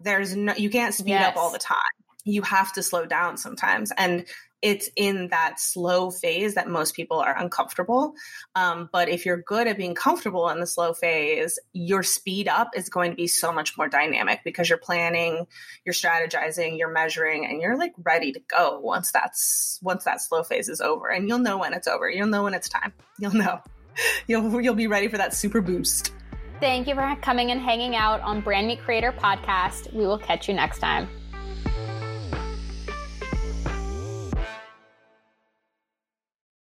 There's 0.00 0.34
no, 0.34 0.52
you 0.56 0.68
can't 0.68 0.92
speed 0.92 1.10
yes. 1.10 1.28
up 1.28 1.36
all 1.36 1.52
the 1.52 1.60
time. 1.60 1.78
You 2.24 2.42
have 2.42 2.72
to 2.72 2.82
slow 2.82 3.06
down 3.06 3.36
sometimes. 3.36 3.92
And 3.96 4.24
it's 4.62 4.90
in 4.96 5.28
that 5.28 5.58
slow 5.58 6.10
phase 6.10 6.54
that 6.54 6.68
most 6.68 6.94
people 6.94 7.18
are 7.18 7.36
uncomfortable. 7.36 8.14
Um, 8.54 8.88
but 8.92 9.08
if 9.08 9.24
you're 9.24 9.38
good 9.38 9.66
at 9.66 9.76
being 9.76 9.94
comfortable 9.94 10.48
in 10.50 10.60
the 10.60 10.66
slow 10.66 10.92
phase, 10.92 11.58
your 11.72 12.02
speed 12.02 12.48
up 12.48 12.70
is 12.74 12.88
going 12.88 13.10
to 13.10 13.16
be 13.16 13.26
so 13.26 13.52
much 13.52 13.78
more 13.78 13.88
dynamic 13.88 14.40
because 14.44 14.68
you're 14.68 14.78
planning, 14.78 15.46
you're 15.84 15.94
strategizing, 15.94 16.78
you're 16.78 16.92
measuring, 16.92 17.46
and 17.46 17.60
you're 17.62 17.78
like 17.78 17.92
ready 18.02 18.32
to 18.32 18.40
go 18.48 18.78
once 18.80 19.12
that's 19.12 19.78
once 19.82 20.04
that 20.04 20.20
slow 20.20 20.42
phase 20.42 20.68
is 20.68 20.80
over. 20.80 21.08
And 21.08 21.28
you'll 21.28 21.38
know 21.38 21.58
when 21.58 21.72
it's 21.72 21.88
over. 21.88 22.10
You'll 22.10 22.28
know 22.28 22.44
when 22.44 22.54
it's 22.54 22.68
time. 22.68 22.92
You'll 23.18 23.34
know. 23.34 23.60
You'll 24.28 24.60
you'll 24.60 24.74
be 24.74 24.86
ready 24.86 25.08
for 25.08 25.18
that 25.18 25.34
super 25.34 25.60
boost. 25.60 26.12
Thank 26.60 26.86
you 26.86 26.94
for 26.94 27.16
coming 27.22 27.50
and 27.50 27.60
hanging 27.60 27.96
out 27.96 28.20
on 28.20 28.40
Brand 28.40 28.66
Meet 28.68 28.80
Creator 28.82 29.12
podcast. 29.12 29.92
We 29.92 30.06
will 30.06 30.18
catch 30.18 30.48
you 30.48 30.54
next 30.54 30.78
time. 30.78 31.08